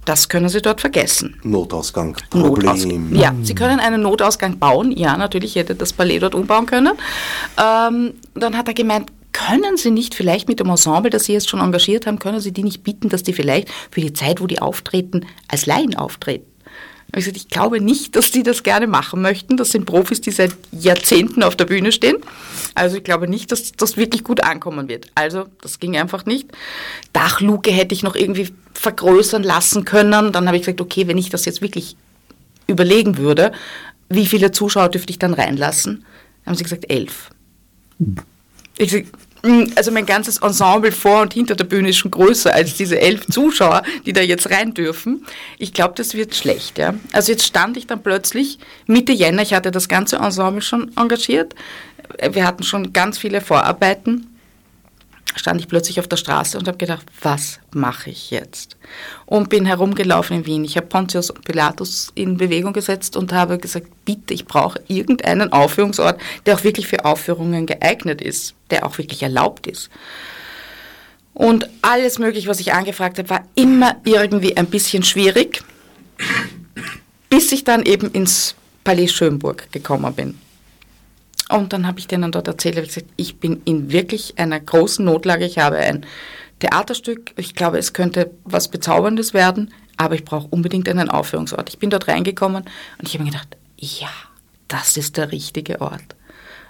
[0.05, 1.35] das können Sie dort vergessen.
[1.43, 3.15] Notausgang, Problem.
[3.15, 4.91] Ja, Sie können einen Notausgang bauen.
[4.91, 6.93] Ja, natürlich hätte das Palais dort umbauen können.
[7.57, 11.49] Ähm, dann hat er gemeint, können Sie nicht vielleicht mit dem Ensemble, das Sie jetzt
[11.49, 14.47] schon engagiert haben, können Sie die nicht bitten, dass die vielleicht für die Zeit, wo
[14.47, 16.54] die auftreten, als Laien auftreten?
[17.11, 19.57] Und ich gesagt, ich glaube nicht, dass die das gerne machen möchten.
[19.57, 22.17] Das sind Profis, die seit Jahrzehnten auf der Bühne stehen.
[22.73, 25.11] Also ich glaube nicht, dass das wirklich gut ankommen wird.
[25.15, 26.51] Also das ging einfach nicht.
[27.13, 30.31] Dachluke hätte ich noch irgendwie vergrößern lassen können.
[30.31, 31.95] Dann habe ich gesagt, okay, wenn ich das jetzt wirklich
[32.67, 33.51] überlegen würde,
[34.09, 36.03] wie viele Zuschauer dürfte ich dann reinlassen?
[36.43, 37.29] Dann haben sie gesagt, elf.
[38.77, 39.11] Ich sage, hm,
[39.75, 43.27] also mein ganzes Ensemble vor und hinter der Bühne ist schon größer als diese elf
[43.27, 45.25] Zuschauer, die da jetzt rein dürfen.
[45.57, 46.77] Ich glaube, das wird schlecht.
[46.77, 46.95] Ja.
[47.11, 51.55] Also jetzt stand ich dann plötzlich Mitte Jänner, ich hatte das ganze Ensemble schon engagiert.
[52.31, 54.34] Wir hatten schon ganz viele Vorarbeiten
[55.35, 58.77] stand ich plötzlich auf der Straße und habe gedacht, was mache ich jetzt?
[59.25, 60.65] Und bin herumgelaufen in Wien.
[60.65, 65.51] Ich habe Pontius und Pilatus in Bewegung gesetzt und habe gesagt, bitte, ich brauche irgendeinen
[65.51, 69.89] Aufführungsort, der auch wirklich für Aufführungen geeignet ist, der auch wirklich erlaubt ist.
[71.33, 75.61] Und alles Mögliche, was ich angefragt habe, war immer irgendwie ein bisschen schwierig,
[77.29, 78.55] bis ich dann eben ins
[78.85, 80.39] Palais Schönburg gekommen bin.
[81.49, 85.05] Und dann habe ich denen dort erzählt, ich gesagt, ich bin in wirklich einer großen
[85.05, 85.45] Notlage.
[85.45, 86.05] Ich habe ein
[86.59, 87.33] Theaterstück.
[87.37, 91.69] Ich glaube, es könnte was Bezauberndes werden, aber ich brauche unbedingt einen Aufführungsort.
[91.69, 92.63] Ich bin dort reingekommen
[92.97, 94.09] und ich habe mir gedacht, ja,
[94.67, 96.15] das ist der richtige Ort.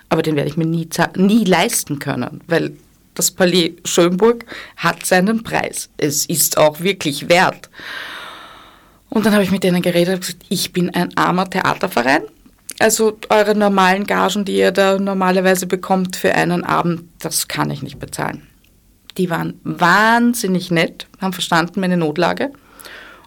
[0.09, 2.76] Aber den werde ich mir nie, nie leisten können, weil
[3.13, 4.45] das Palais Schönburg
[4.76, 5.89] hat seinen Preis.
[5.97, 7.69] Es ist auch wirklich wert.
[9.09, 12.23] Und dann habe ich mit denen geredet und gesagt, ich bin ein armer Theaterverein
[12.80, 17.82] also eure normalen Gagen, die ihr da normalerweise bekommt für einen Abend, das kann ich
[17.82, 18.47] nicht bezahlen.
[19.17, 22.51] Die waren wahnsinnig nett, haben verstanden meine Notlage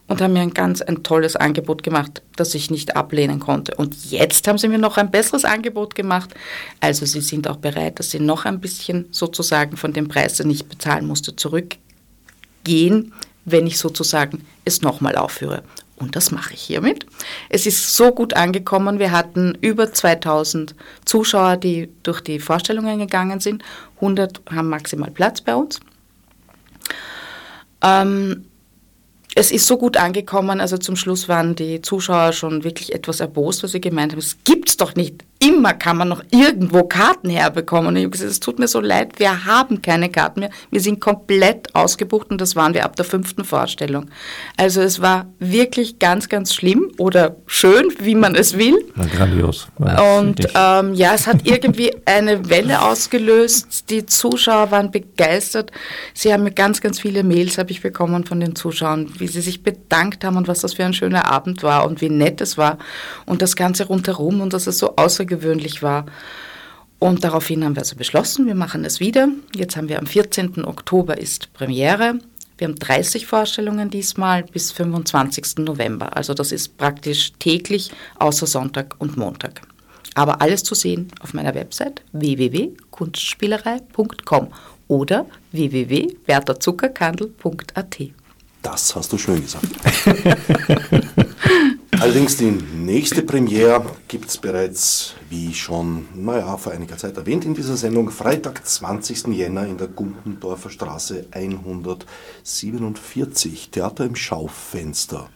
[0.07, 3.75] und haben mir ein ganz ein tolles Angebot gemacht, das ich nicht ablehnen konnte.
[3.75, 6.35] Und jetzt haben sie mir noch ein besseres Angebot gemacht.
[6.81, 10.51] Also sie sind auch bereit, dass sie noch ein bisschen sozusagen von dem Preis, den
[10.51, 13.13] ich bezahlen musste, zurückgehen,
[13.45, 15.63] wenn ich sozusagen es nochmal aufführe.
[15.99, 17.07] Und das mache ich hiermit.
[17.49, 18.99] Es ist so gut angekommen.
[18.99, 20.75] Wir hatten über 2000
[21.05, 23.65] Zuschauer, die durch die Vorstellungen gegangen sind.
[23.97, 25.81] 100 haben maximal Platz bei uns.
[27.83, 28.45] Ähm,
[29.35, 33.63] es ist so gut angekommen, also zum Schluss waren die Zuschauer schon wirklich etwas erbost,
[33.63, 35.25] weil sie gemeint haben, es gibt's doch nicht.
[35.41, 37.89] Immer kann man noch irgendwo Karten herbekommen.
[37.89, 40.51] Und ich habe gesagt, es tut mir so leid, wir haben keine Karten mehr.
[40.71, 44.11] Wir sind komplett ausgebucht und das waren wir ab der fünften Vorstellung.
[44.57, 48.85] Also es war wirklich ganz, ganz schlimm oder schön, wie man es will.
[48.97, 49.69] War grandios.
[49.79, 53.91] und ähm, ja, es hat irgendwie eine Welle ausgelöst.
[53.91, 55.71] Die Zuschauer waren begeistert.
[56.15, 59.41] Sie haben mir ganz, ganz viele Mails habe ich bekommen von den Zuschauern, wie sie
[59.41, 62.59] sich bedankt haben und was das für ein schöner Abend war und wie nett es
[62.59, 62.79] war
[63.27, 64.97] und das Ganze rundherum und dass es so
[65.29, 66.07] außergewöhnlich war.
[66.99, 69.29] Und daraufhin haben wir also beschlossen, wir machen es wieder.
[69.55, 70.65] Jetzt haben wir am 14.
[70.65, 72.19] Oktober ist Premiere.
[72.57, 75.59] Wir haben 30 Vorstellungen diesmal bis 25.
[75.59, 76.17] November.
[76.17, 79.63] Also das ist praktisch täglich außer Sonntag und Montag.
[80.15, 84.49] Aber alles zu sehen auf meiner Website www.kunstspielerei.com
[84.89, 87.97] oder www.bertazuckerkandel.at.
[88.63, 89.69] Das hast du schön gesagt.
[92.01, 97.55] Allerdings die nächste Premiere gibt es bereits, wie schon naja, vor einiger Zeit erwähnt in
[97.55, 99.27] dieser Sendung, Freitag, 20.
[99.29, 105.29] Jänner in der Gumpendorfer Straße 147, Theater im Schaufenster.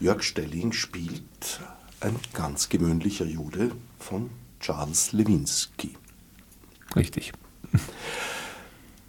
[0.00, 1.60] Jörg Stelling spielt
[2.00, 5.94] ein ganz gewöhnlicher Jude von Charles Lewinsky.
[6.96, 7.30] Richtig.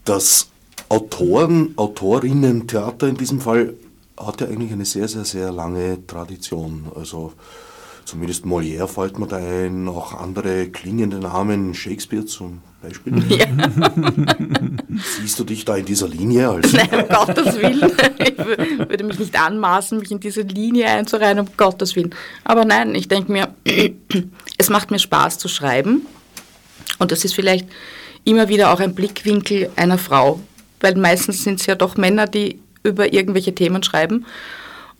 [0.05, 0.49] Das
[0.89, 3.73] Autoren, Autorinnen-Theater in diesem Fall
[4.25, 6.91] hat ja eigentlich eine sehr, sehr, sehr lange Tradition.
[6.95, 7.33] Also
[8.05, 13.23] zumindest Molière fällt mir da ein, auch andere klingende Namen, Shakespeare zum Beispiel.
[13.29, 13.45] Ja.
[15.21, 16.49] Siehst du dich da in dieser Linie?
[16.49, 17.91] Als Nein, um Gottes Willen.
[18.19, 18.37] Ich
[18.89, 22.13] würde mich nicht anmaßen, mich in diese Linie einzureihen, um Gottes Willen.
[22.43, 23.55] Aber nein, ich denke mir,
[24.57, 26.05] es macht mir Spaß zu schreiben.
[26.99, 27.67] Und das ist vielleicht
[28.23, 30.39] immer wieder auch ein Blickwinkel einer Frau,
[30.79, 34.25] weil meistens sind es ja doch Männer, die über irgendwelche Themen schreiben.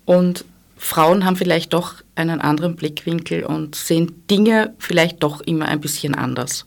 [0.06, 0.46] Und
[0.78, 6.16] Frauen haben vielleicht doch einen anderen Blickwinkel und sehen Dinge vielleicht doch immer ein bisschen
[6.16, 6.66] anders.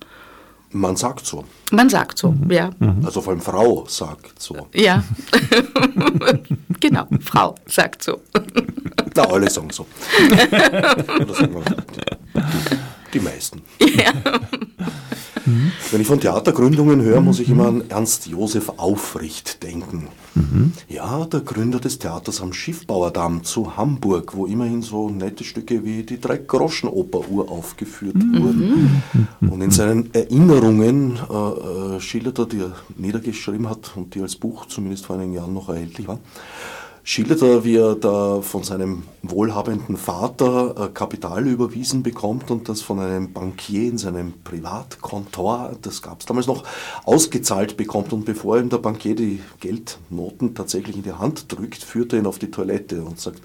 [0.71, 1.45] Man sagt so.
[1.71, 2.51] Man sagt so, mhm.
[2.51, 2.71] ja.
[2.79, 3.05] Mhm.
[3.05, 4.69] Also vor allem Frau sagt so.
[4.75, 5.05] Ja,
[6.81, 8.21] genau, Frau sagt so.
[9.15, 9.87] Na, alle sagen so.
[11.33, 11.63] Sagen
[13.13, 13.63] die, meisten.
[13.81, 14.13] Ja.
[15.91, 20.09] Wenn ich von Theatergründungen höre, muss ich immer an Ernst Josef Aufricht denken.
[20.37, 20.73] Mhm.
[20.89, 26.03] Ja, der Gründer des Theaters am Schiffbauerdamm zu Hamburg, wo immerhin so nette Stücke wie
[26.03, 28.43] die Drei-Groschen-Oper uraufgeführt mhm.
[28.43, 29.03] wurden.
[29.41, 34.37] Und in seinen Erinnerungen äh, äh, schildert er, die er niedergeschrieben hat und die als
[34.37, 36.21] Buch zumindest vor einigen Jahren noch erhältlich waren,
[37.07, 42.83] schildert er, wie er da von seinem wohlhabenden Vater äh, Kapital überwiesen bekommt und das
[42.83, 46.65] von einem Bankier in seinem Privatkontor, das gab es damals noch,
[47.05, 48.13] ausgezahlt bekommt.
[48.13, 52.27] Und bevor ihm der Bankier die Geldnoten tatsächlich in die Hand drückt, führt er ihn
[52.27, 53.41] auf die Toilette und sagt,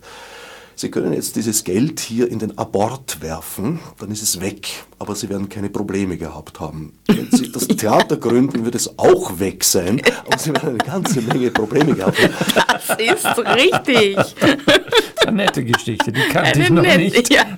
[0.81, 4.67] Sie können jetzt dieses Geld hier in den Abort werfen, dann ist es weg,
[4.97, 6.93] aber Sie werden keine Probleme gehabt haben.
[7.05, 11.21] Wenn Sie das Theater gründen, wird es auch weg sein, aber Sie werden eine ganze
[11.21, 12.33] Menge Probleme gehabt haben.
[12.55, 14.17] Das ist richtig.
[15.27, 17.31] Eine nette Geschichte, die kannte eine ich noch nette, nicht.
[17.31, 17.43] Ja.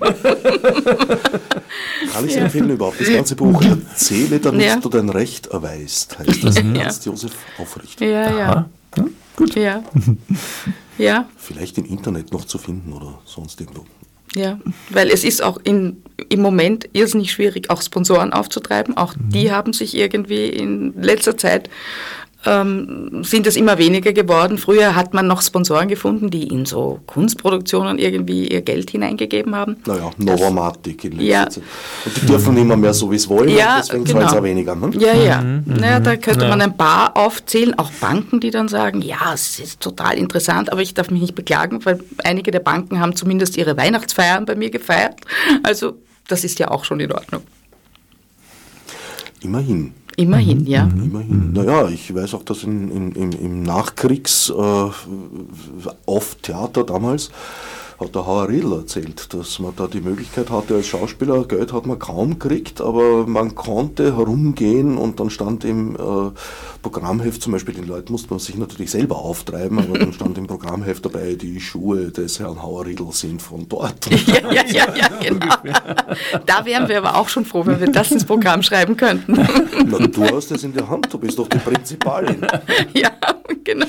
[2.12, 2.42] Kann ich ja.
[2.42, 4.76] empfehlen überhaupt, das ganze Buch Erzähle, damit ja.
[4.76, 6.56] du dein Recht erweist, heißt das.
[6.56, 8.02] Ernst Josef Aufricht.
[8.02, 8.68] Ja, ja.
[8.98, 9.04] ja.
[9.36, 9.54] Gut.
[9.54, 9.82] Ja.
[10.98, 11.28] Ja.
[11.36, 13.84] Vielleicht im Internet noch zu finden oder sonst irgendwo.
[14.34, 14.58] Ja,
[14.90, 18.96] weil es ist auch in, im Moment irrsinnig schwierig, auch Sponsoren aufzutreiben.
[18.96, 19.30] Auch mhm.
[19.30, 21.70] die haben sich irgendwie in letzter Zeit
[22.46, 24.58] ähm, sind es immer weniger geworden.
[24.58, 29.76] Früher hat man noch Sponsoren gefunden, die in so Kunstproduktionen irgendwie ihr Geld hineingegeben haben.
[29.86, 31.48] Naja, Novomatic in letzter ja.
[31.48, 31.64] Zeit.
[32.04, 34.26] Und die dürfen immer mehr so, wie es wollen, ja, deswegen genau.
[34.26, 34.74] es auch weniger.
[34.74, 34.90] Ne?
[34.98, 35.40] Ja, ja.
[35.40, 36.50] Mhm, naja, da könnte ja.
[36.50, 40.82] man ein paar aufzählen, auch Banken, die dann sagen, ja, es ist total interessant, aber
[40.82, 44.70] ich darf mich nicht beklagen, weil einige der Banken haben zumindest ihre Weihnachtsfeiern bei mir
[44.70, 45.20] gefeiert.
[45.62, 47.42] Also das ist ja auch schon in Ordnung.
[49.42, 49.92] Immerhin.
[50.16, 50.66] Immerhin, mhm.
[50.66, 50.86] ja.
[50.86, 51.04] Mhm.
[51.04, 51.52] Immerhin.
[51.52, 54.90] Naja, ich weiß auch, dass in, in, im, im Nachkriegs äh,
[56.06, 57.30] oft Theater damals
[57.98, 61.86] hat der Hauer Riedl erzählt, dass man da die Möglichkeit hatte als Schauspieler, Geld hat
[61.86, 66.30] man kaum gekriegt, aber man konnte herumgehen und dann stand im äh,
[66.82, 70.46] Programmheft zum Beispiel, den Leuten musste man sich natürlich selber auftreiben, aber dann stand im
[70.46, 74.08] Programmheft dabei, die Schuhe des Herrn Hauer Riedl sind von dort.
[74.26, 75.54] Ja, ja, ja, ja genau.
[76.46, 79.34] Da wären wir aber auch schon froh, wenn wir das ins Programm schreiben könnten.
[79.86, 82.46] Na, du hast es in der Hand, du bist doch die Prinzipalin.
[82.94, 83.10] Ja,
[83.62, 83.86] genau.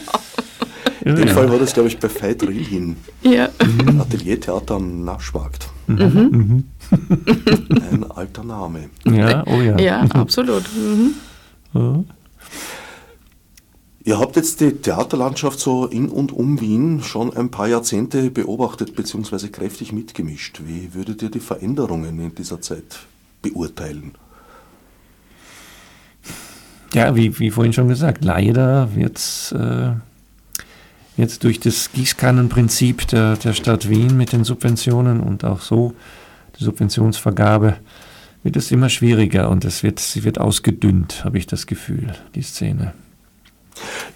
[1.02, 2.96] In dem Fall war das, glaube ich, bei Veit Rilhin.
[3.22, 3.50] Ja.
[3.62, 4.02] Mhm.
[4.02, 5.70] Ateliertheater am Naschmarkt.
[5.88, 6.66] Mhm.
[7.91, 8.89] Ein alter Name.
[9.06, 9.78] Ja, oh ja.
[9.78, 10.64] Ja, absolut.
[10.76, 11.14] Mhm.
[11.74, 12.04] Ja.
[14.08, 18.96] Ihr habt jetzt die Theaterlandschaft so in und um Wien schon ein paar Jahrzehnte beobachtet
[18.96, 19.48] bzw.
[19.48, 20.62] kräftig mitgemischt.
[20.64, 23.00] Wie würdet ihr die Veränderungen in dieser Zeit
[23.41, 24.12] beurteilen?
[26.93, 29.93] Ja, wie, wie vorhin schon gesagt, leider wird es äh,
[31.18, 35.93] jetzt durch das Gießkannenprinzip der, der Stadt Wien mit den Subventionen und auch so
[36.59, 37.78] die Subventionsvergabe
[38.43, 42.43] wird es immer schwieriger und es wird, sie wird ausgedünnt, habe ich das Gefühl, die
[42.43, 42.93] Szene.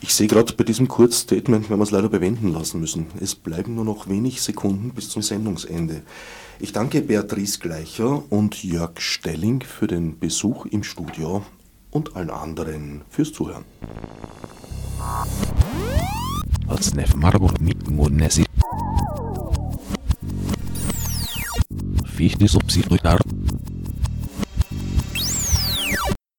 [0.01, 3.07] Ich sehe gerade bei diesem Kurzstatement, wenn wir es leider bewenden lassen müssen.
[3.19, 6.03] Es bleiben nur noch wenig Sekunden bis zum Sendungsende.
[6.59, 11.43] Ich danke Beatrice Gleicher und Jörg Stelling für den Besuch im Studio
[11.91, 13.65] und allen anderen fürs Zuhören.
[16.69, 17.59] Otsnef Marburg
[17.89, 18.45] Munnesi.
[22.05, 23.19] Fichte subsidiar